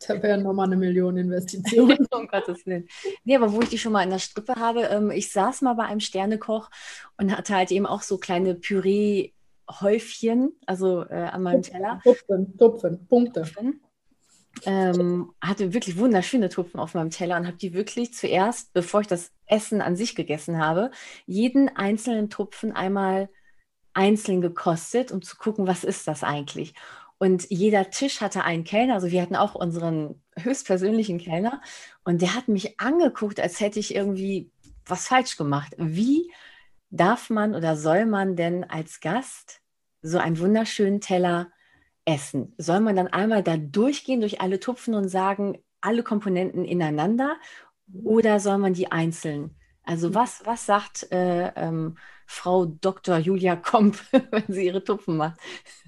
Das 0.08 0.22
wäre 0.22 0.38
nochmal 0.38 0.68
eine 0.68 0.76
Million 0.76 1.18
Investition. 1.18 1.98
um 2.12 2.28
Gottes 2.28 2.66
Willen. 2.66 2.88
Nee, 3.24 3.36
aber 3.36 3.54
wo 3.54 3.62
ich 3.62 3.70
die 3.70 3.78
schon 3.78 3.94
mal 3.94 4.04
in 4.04 4.10
der 4.10 4.20
Strippe 4.20 4.56
habe, 4.56 4.82
ähm, 4.84 5.12
ich 5.12 5.32
saß 5.32 5.62
mal 5.62 5.74
bei 5.76 5.86
einem 5.86 6.02
Sternekoch 6.02 6.70
und 7.18 7.36
hatte 7.36 7.56
halt 7.56 7.72
eben 7.72 7.86
auch 7.86 8.02
so 8.02 8.18
kleine 8.18 8.56
Püree-Häufchen, 8.56 10.54
also 10.66 11.04
äh, 11.04 11.30
an 11.32 11.44
meinem 11.44 11.62
Teller. 11.62 12.02
Tupfen, 12.04 12.58
Tupfen, 12.58 13.08
Punkte. 13.08 13.44
Tupfen. 13.44 13.82
Ähm, 14.66 15.34
hatte 15.42 15.74
wirklich 15.74 15.98
wunderschöne 15.98 16.50
Tupfen 16.50 16.80
auf 16.80 16.94
meinem 16.94 17.10
Teller 17.10 17.38
und 17.38 17.48
habe 17.48 17.58
die 17.58 17.74
wirklich 17.74 18.14
zuerst, 18.14 18.72
bevor 18.74 19.02
ich 19.02 19.08
das 19.08 19.32
Essen 19.48 19.82
an 19.82 19.96
sich 19.96 20.16
gegessen 20.16 20.60
habe, 20.60 20.92
jeden 21.26 21.76
einzelnen 21.76 22.30
Tupfen 22.30 22.72
einmal 22.72 23.30
einzeln 23.94 24.42
gekostet, 24.42 25.12
um 25.12 25.22
zu 25.22 25.38
gucken, 25.38 25.68
was 25.68 25.84
ist 25.84 26.08
das 26.08 26.24
eigentlich. 26.24 26.74
Und 27.18 27.50
jeder 27.50 27.90
Tisch 27.90 28.22
hatte 28.22 28.44
einen 28.44 28.64
Kellner, 28.64 28.96
also 28.96 29.12
wir 29.12 29.22
hatten 29.22 29.36
auch 29.36 29.56
unseren 29.56 30.22
höchstpersönlichen 30.38 31.20
Kellner 31.20 31.62
und 32.04 32.22
der 32.22 32.36
hat 32.36 32.48
mich 32.48 32.80
angeguckt, 32.80 33.40
als 33.40 33.60
hätte 33.60 33.80
ich 33.80 33.96
irgendwie 33.96 34.52
was 34.86 35.08
falsch 35.08 35.38
gemacht. 35.38 35.74
Wie 35.78 36.32
darf 36.90 37.30
man 37.30 37.56
oder 37.56 37.78
soll 37.78 38.06
man 38.06 38.36
denn 38.36 38.64
als 38.66 39.00
Gast 39.00 39.62
so 40.02 40.18
einen 40.18 40.38
wunderschönen 40.38 41.00
Teller 41.00 41.53
essen? 42.06 42.54
Soll 42.58 42.80
man 42.80 42.96
dann 42.96 43.08
einmal 43.08 43.44
da 43.44 43.58
durchgehen 43.58 44.22
durch 44.22 44.42
alle 44.42 44.60
Tupfen 44.60 44.94
und 44.96 45.10
sagen, 45.10 45.60
alle 45.82 46.04
Komponenten 46.04 46.66
ineinander 46.66 47.36
oder 48.04 48.40
soll 48.40 48.58
man 48.58 48.74
die 48.74 48.92
einzeln? 48.92 49.56
Also 49.84 50.10
mhm. 50.10 50.16
was, 50.16 50.42
was 50.46 50.66
sagt 50.66 51.12
äh, 51.12 51.52
ähm, 51.56 51.98
Frau 52.26 52.66
Dr. 52.66 53.18
Julia 53.18 53.56
Komp, 53.56 53.98
wenn 54.32 54.46
sie 54.48 54.66
ihre 54.66 54.84
Tupfen 54.84 55.18
macht? 55.18 55.40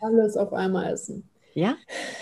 Alles 0.02 0.38
auf 0.38 0.54
einmal 0.54 0.94
essen. 0.94 1.30
Ja? 1.54 1.78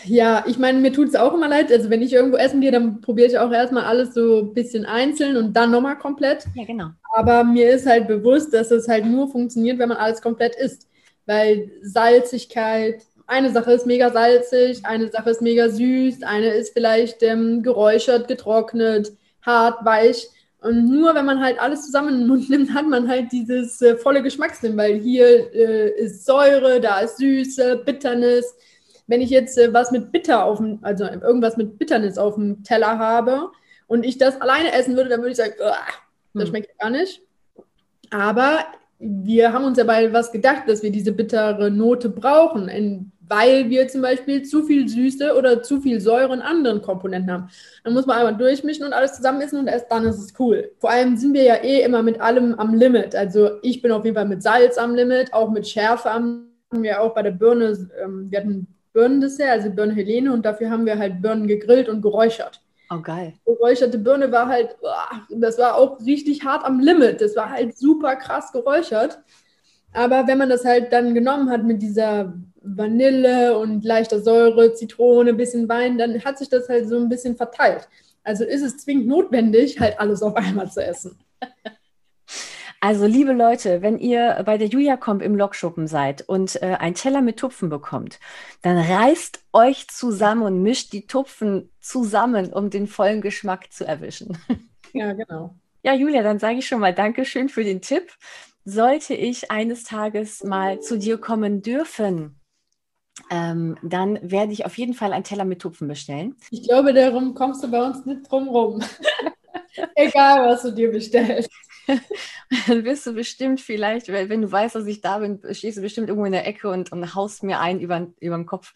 Ja, 0.05 0.45
ich 0.47 0.59
meine, 0.59 0.79
mir 0.79 0.93
tut 0.93 1.07
es 1.07 1.15
auch 1.15 1.33
immer 1.33 1.47
leid. 1.47 1.71
Also 1.71 1.89
wenn 1.89 2.03
ich 2.03 2.13
irgendwo 2.13 2.37
essen 2.37 2.61
gehe, 2.61 2.71
dann 2.71 3.01
probiere 3.01 3.27
ich 3.27 3.39
auch 3.39 3.51
erstmal 3.51 3.85
alles 3.85 4.13
so 4.13 4.41
ein 4.41 4.53
bisschen 4.53 4.85
einzeln 4.85 5.37
und 5.37 5.53
dann 5.53 5.71
nochmal 5.71 5.97
komplett. 5.97 6.45
Ja, 6.53 6.65
genau. 6.65 6.89
Aber 7.15 7.43
mir 7.43 7.71
ist 7.71 7.87
halt 7.87 8.07
bewusst, 8.07 8.53
dass 8.53 8.69
es 8.69 8.87
halt 8.87 9.05
nur 9.05 9.27
funktioniert, 9.27 9.79
wenn 9.79 9.89
man 9.89 9.97
alles 9.97 10.21
komplett 10.21 10.55
isst. 10.55 10.87
Weil 11.25 11.71
Salzigkeit, 11.81 13.03
eine 13.27 13.51
Sache 13.51 13.73
ist 13.73 13.85
mega 13.85 14.09
salzig, 14.11 14.85
eine 14.85 15.09
Sache 15.09 15.29
ist 15.29 15.41
mega 15.41 15.69
süß, 15.69 16.23
eine 16.23 16.49
ist 16.53 16.73
vielleicht 16.73 17.23
ähm, 17.23 17.63
geräuchert, 17.63 18.27
getrocknet, 18.27 19.13
hart, 19.41 19.85
weich. 19.85 20.27
Und 20.59 20.89
nur 20.89 21.13
wenn 21.13 21.25
man 21.25 21.41
halt 21.41 21.59
alles 21.59 21.85
zusammen 21.85 22.09
in 22.09 22.19
den 22.19 22.27
Mund 22.27 22.49
nimmt, 22.49 22.73
hat 22.73 22.87
man 22.87 23.07
halt 23.07 23.31
dieses 23.31 23.81
äh, 23.81 23.97
volle 23.97 24.23
Geschmackssinn, 24.23 24.77
weil 24.77 24.99
hier 24.99 25.53
äh, 25.53 25.89
ist 25.91 26.25
Säure, 26.25 26.79
da 26.79 26.99
ist 26.99 27.17
Süße, 27.17 27.83
Bitternis. 27.85 28.55
Wenn 29.07 29.21
ich 29.21 29.29
jetzt 29.29 29.57
äh, 29.57 29.73
was 29.73 29.91
mit 29.91 30.11
Bitter 30.11 30.45
auf 30.45 30.59
dem, 30.59 30.79
also 30.81 31.05
irgendwas 31.05 31.57
mit 31.57 31.77
Bitternis 31.77 32.17
auf 32.17 32.35
dem 32.35 32.63
Teller 32.63 32.97
habe 32.97 33.51
und 33.87 34.05
ich 34.05 34.17
das 34.17 34.39
alleine 34.39 34.71
essen 34.71 34.95
würde, 34.95 35.09
dann 35.09 35.19
würde 35.19 35.31
ich 35.31 35.37
sagen, 35.37 35.53
das 35.57 36.43
hm. 36.43 36.47
schmeckt 36.47 36.79
gar 36.79 36.89
nicht. 36.89 37.21
Aber 38.09 38.65
wir 39.03 39.53
haben 39.53 39.65
uns 39.65 39.77
ja 39.77 39.83
bei 39.83 40.11
was 40.13 40.31
gedacht, 40.31 40.63
dass 40.67 40.81
wir 40.83 40.91
diese 40.91 41.11
bittere 41.11 41.69
Note 41.69 42.09
brauchen. 42.09 43.11
Weil 43.25 43.69
wir 43.69 43.87
zum 43.87 44.01
Beispiel 44.01 44.43
zu 44.43 44.63
viel 44.63 44.87
Süße 44.87 45.35
oder 45.35 45.63
zu 45.63 45.79
viel 45.81 46.01
Säure 46.01 46.33
in 46.33 46.41
anderen 46.41 46.81
Komponenten 46.81 47.31
haben. 47.31 47.49
Dann 47.83 47.93
muss 47.93 48.05
man 48.05 48.17
einmal 48.17 48.35
durchmischen 48.35 48.85
und 48.85 48.93
alles 48.93 49.13
zusammen 49.13 49.41
essen 49.41 49.59
und 49.59 49.67
erst 49.67 49.89
dann 49.89 50.05
ist 50.05 50.17
es 50.17 50.33
cool. 50.39 50.71
Vor 50.77 50.91
allem 50.91 51.15
sind 51.15 51.33
wir 51.33 51.43
ja 51.43 51.55
eh 51.55 51.81
immer 51.83 52.03
mit 52.03 52.19
allem 52.19 52.53
am 52.55 52.75
Limit. 52.75 53.15
Also 53.15 53.61
ich 53.61 53.81
bin 53.81 53.91
auf 53.91 54.03
jeden 54.03 54.15
Fall 54.15 54.27
mit 54.27 54.43
Salz 54.43 54.77
am 54.77 54.93
Limit, 54.93 55.33
auch 55.33 55.49
mit 55.49 55.67
Schärfe 55.67 56.11
am 56.11 56.23
Limit. 56.25 56.83
Wir 56.83 57.01
auch 57.01 57.13
bei 57.13 57.21
der 57.21 57.31
Birne, 57.31 57.87
ähm, 58.03 58.31
wir 58.31 58.39
hatten 58.39 58.67
Birnendessert, 58.93 59.49
also 59.49 59.69
Birne 59.69 59.93
Helene 59.93 60.33
und 60.33 60.43
dafür 60.43 60.71
haben 60.71 60.85
wir 60.85 60.97
halt 60.97 61.21
Birnen 61.21 61.47
gegrillt 61.47 61.87
und 61.87 62.01
geräuchert. 62.01 62.61
Oh, 62.93 63.01
geil. 63.01 63.33
Geräucherte 63.45 63.97
Birne 63.97 64.31
war 64.31 64.47
halt, 64.47 64.75
das 65.29 65.57
war 65.57 65.75
auch 65.75 65.99
richtig 66.01 66.43
hart 66.43 66.65
am 66.65 66.79
Limit. 66.79 67.21
Das 67.21 67.35
war 67.35 67.49
halt 67.49 67.77
super 67.77 68.15
krass 68.15 68.51
geräuchert. 68.51 69.19
Aber 69.93 70.27
wenn 70.27 70.37
man 70.37 70.49
das 70.49 70.65
halt 70.65 70.91
dann 70.91 71.13
genommen 71.13 71.49
hat 71.49 71.63
mit 71.63 71.81
dieser 71.81 72.33
Vanille 72.61 73.57
und 73.57 73.83
leichter 73.83 74.19
Säure, 74.19 74.73
Zitrone, 74.73 75.33
bisschen 75.33 75.69
Wein, 75.69 75.97
dann 75.97 76.23
hat 76.23 76.37
sich 76.37 76.49
das 76.49 76.69
halt 76.69 76.87
so 76.87 76.97
ein 76.97 77.09
bisschen 77.09 77.35
verteilt. 77.35 77.87
Also 78.23 78.43
ist 78.43 78.61
es 78.61 78.77
zwingend 78.77 79.07
notwendig, 79.07 79.79
halt 79.79 79.99
alles 79.99 80.21
auf 80.21 80.35
einmal 80.35 80.71
zu 80.71 80.83
essen. 80.83 81.19
Also, 82.83 83.05
liebe 83.05 83.31
Leute, 83.31 83.81
wenn 83.81 83.97
ihr 83.97 84.43
bei 84.45 84.57
der 84.57 84.67
Julia 84.67 84.97
Comp 84.97 85.21
im 85.21 85.37
Lokschuppen 85.37 85.87
seid 85.87 86.27
und 86.27 86.61
äh, 86.61 86.75
einen 86.81 86.95
Teller 86.95 87.21
mit 87.21 87.39
Tupfen 87.39 87.69
bekommt, 87.69 88.19
dann 88.61 88.77
reißt 88.77 89.39
euch 89.53 89.87
zusammen 89.87 90.41
und 90.41 90.61
mischt 90.61 90.91
die 90.91 91.07
Tupfen 91.07 91.69
zusammen, 91.79 92.51
um 92.51 92.69
den 92.69 92.87
vollen 92.87 93.21
Geschmack 93.21 93.71
zu 93.71 93.87
erwischen. 93.87 94.37
Ja, 94.95 95.11
genau. 95.13 95.55
Ja, 95.81 95.95
Julia, 95.95 96.21
dann 96.21 96.37
sage 96.37 96.59
ich 96.59 96.67
schon 96.67 96.79
mal 96.79 96.93
Dankeschön 96.93 97.49
für 97.49 97.63
den 97.63 97.81
Tipp 97.81 98.11
sollte 98.63 99.15
ich 99.15 99.49
eines 99.49 99.85
Tages 99.85 100.43
mal 100.43 100.79
zu 100.81 100.99
dir 100.99 101.17
kommen 101.17 101.63
dürfen, 101.63 102.39
ähm, 103.31 103.77
dann 103.81 104.19
werde 104.21 104.53
ich 104.53 104.65
auf 104.65 104.77
jeden 104.77 104.93
Fall 104.93 105.13
einen 105.13 105.23
Teller 105.23 105.45
mit 105.45 105.63
Tupfen 105.63 105.87
bestellen. 105.87 106.35
Ich 106.51 106.63
glaube, 106.63 106.93
darum 106.93 107.33
kommst 107.33 107.63
du 107.63 107.71
bei 107.71 107.83
uns 107.83 108.05
nicht 108.05 108.29
drum 108.29 108.47
rum. 108.49 108.83
Egal, 109.95 110.47
was 110.47 110.61
du 110.61 110.71
dir 110.71 110.91
bestellst. 110.91 111.49
dann 112.67 112.83
wirst 112.83 113.05
du 113.05 113.13
bestimmt 113.13 113.61
vielleicht, 113.61 114.07
wenn 114.07 114.41
du 114.41 114.51
weißt, 114.51 114.75
dass 114.75 114.85
ich 114.85 115.01
da 115.01 115.19
bin, 115.19 115.39
stehst 115.51 115.77
du 115.77 115.81
bestimmt 115.81 116.09
irgendwo 116.09 116.25
in 116.25 116.31
der 116.31 116.47
Ecke 116.47 116.69
und, 116.69 116.91
und 116.91 117.15
haust 117.15 117.43
mir 117.43 117.59
ein 117.59 117.79
über, 117.79 118.07
über 118.19 118.35
den 118.35 118.45
Kopf. 118.45 118.73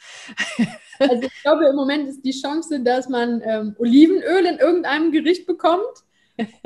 also 1.00 1.22
ich 1.22 1.42
glaube, 1.42 1.68
im 1.68 1.76
Moment 1.76 2.08
ist 2.08 2.24
die 2.24 2.40
Chance, 2.40 2.82
dass 2.84 3.10
man 3.10 3.42
ähm, 3.46 3.76
Olivenöl 3.78 4.46
in 4.46 4.58
irgendeinem 4.58 5.12
Gericht 5.12 5.46
bekommt 5.46 6.04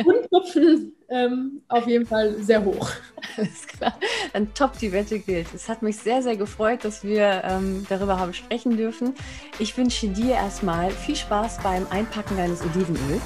und 0.06 0.30
Tupfen 0.30 0.94
ähm, 1.10 1.62
auf 1.68 1.88
jeden 1.88 2.06
Fall 2.06 2.42
sehr 2.42 2.64
hoch. 2.64 2.90
Alles 3.38 3.68
klar. 3.68 3.94
Dann 4.34 4.54
top, 4.54 4.78
die 4.80 4.92
Wette 4.92 5.20
gilt. 5.20 5.48
Es 5.54 5.68
hat 5.68 5.82
mich 5.82 5.98
sehr, 5.98 6.22
sehr 6.24 6.38
gefreut, 6.38 6.84
dass 6.84 7.04
wir 7.04 7.44
ähm, 7.46 7.86
darüber 7.90 8.18
haben 8.18 8.34
sprechen 8.34 8.78
dürfen. 8.78 9.14
Ich 9.60 9.78
wünsche 9.78 10.08
dir 10.08 10.36
erstmal 10.36 10.90
viel 10.90 11.16
Spaß 11.16 11.60
beim 11.62 11.86
Einpacken 11.90 12.38
deines 12.38 12.62
Olivenöls. 12.62 13.22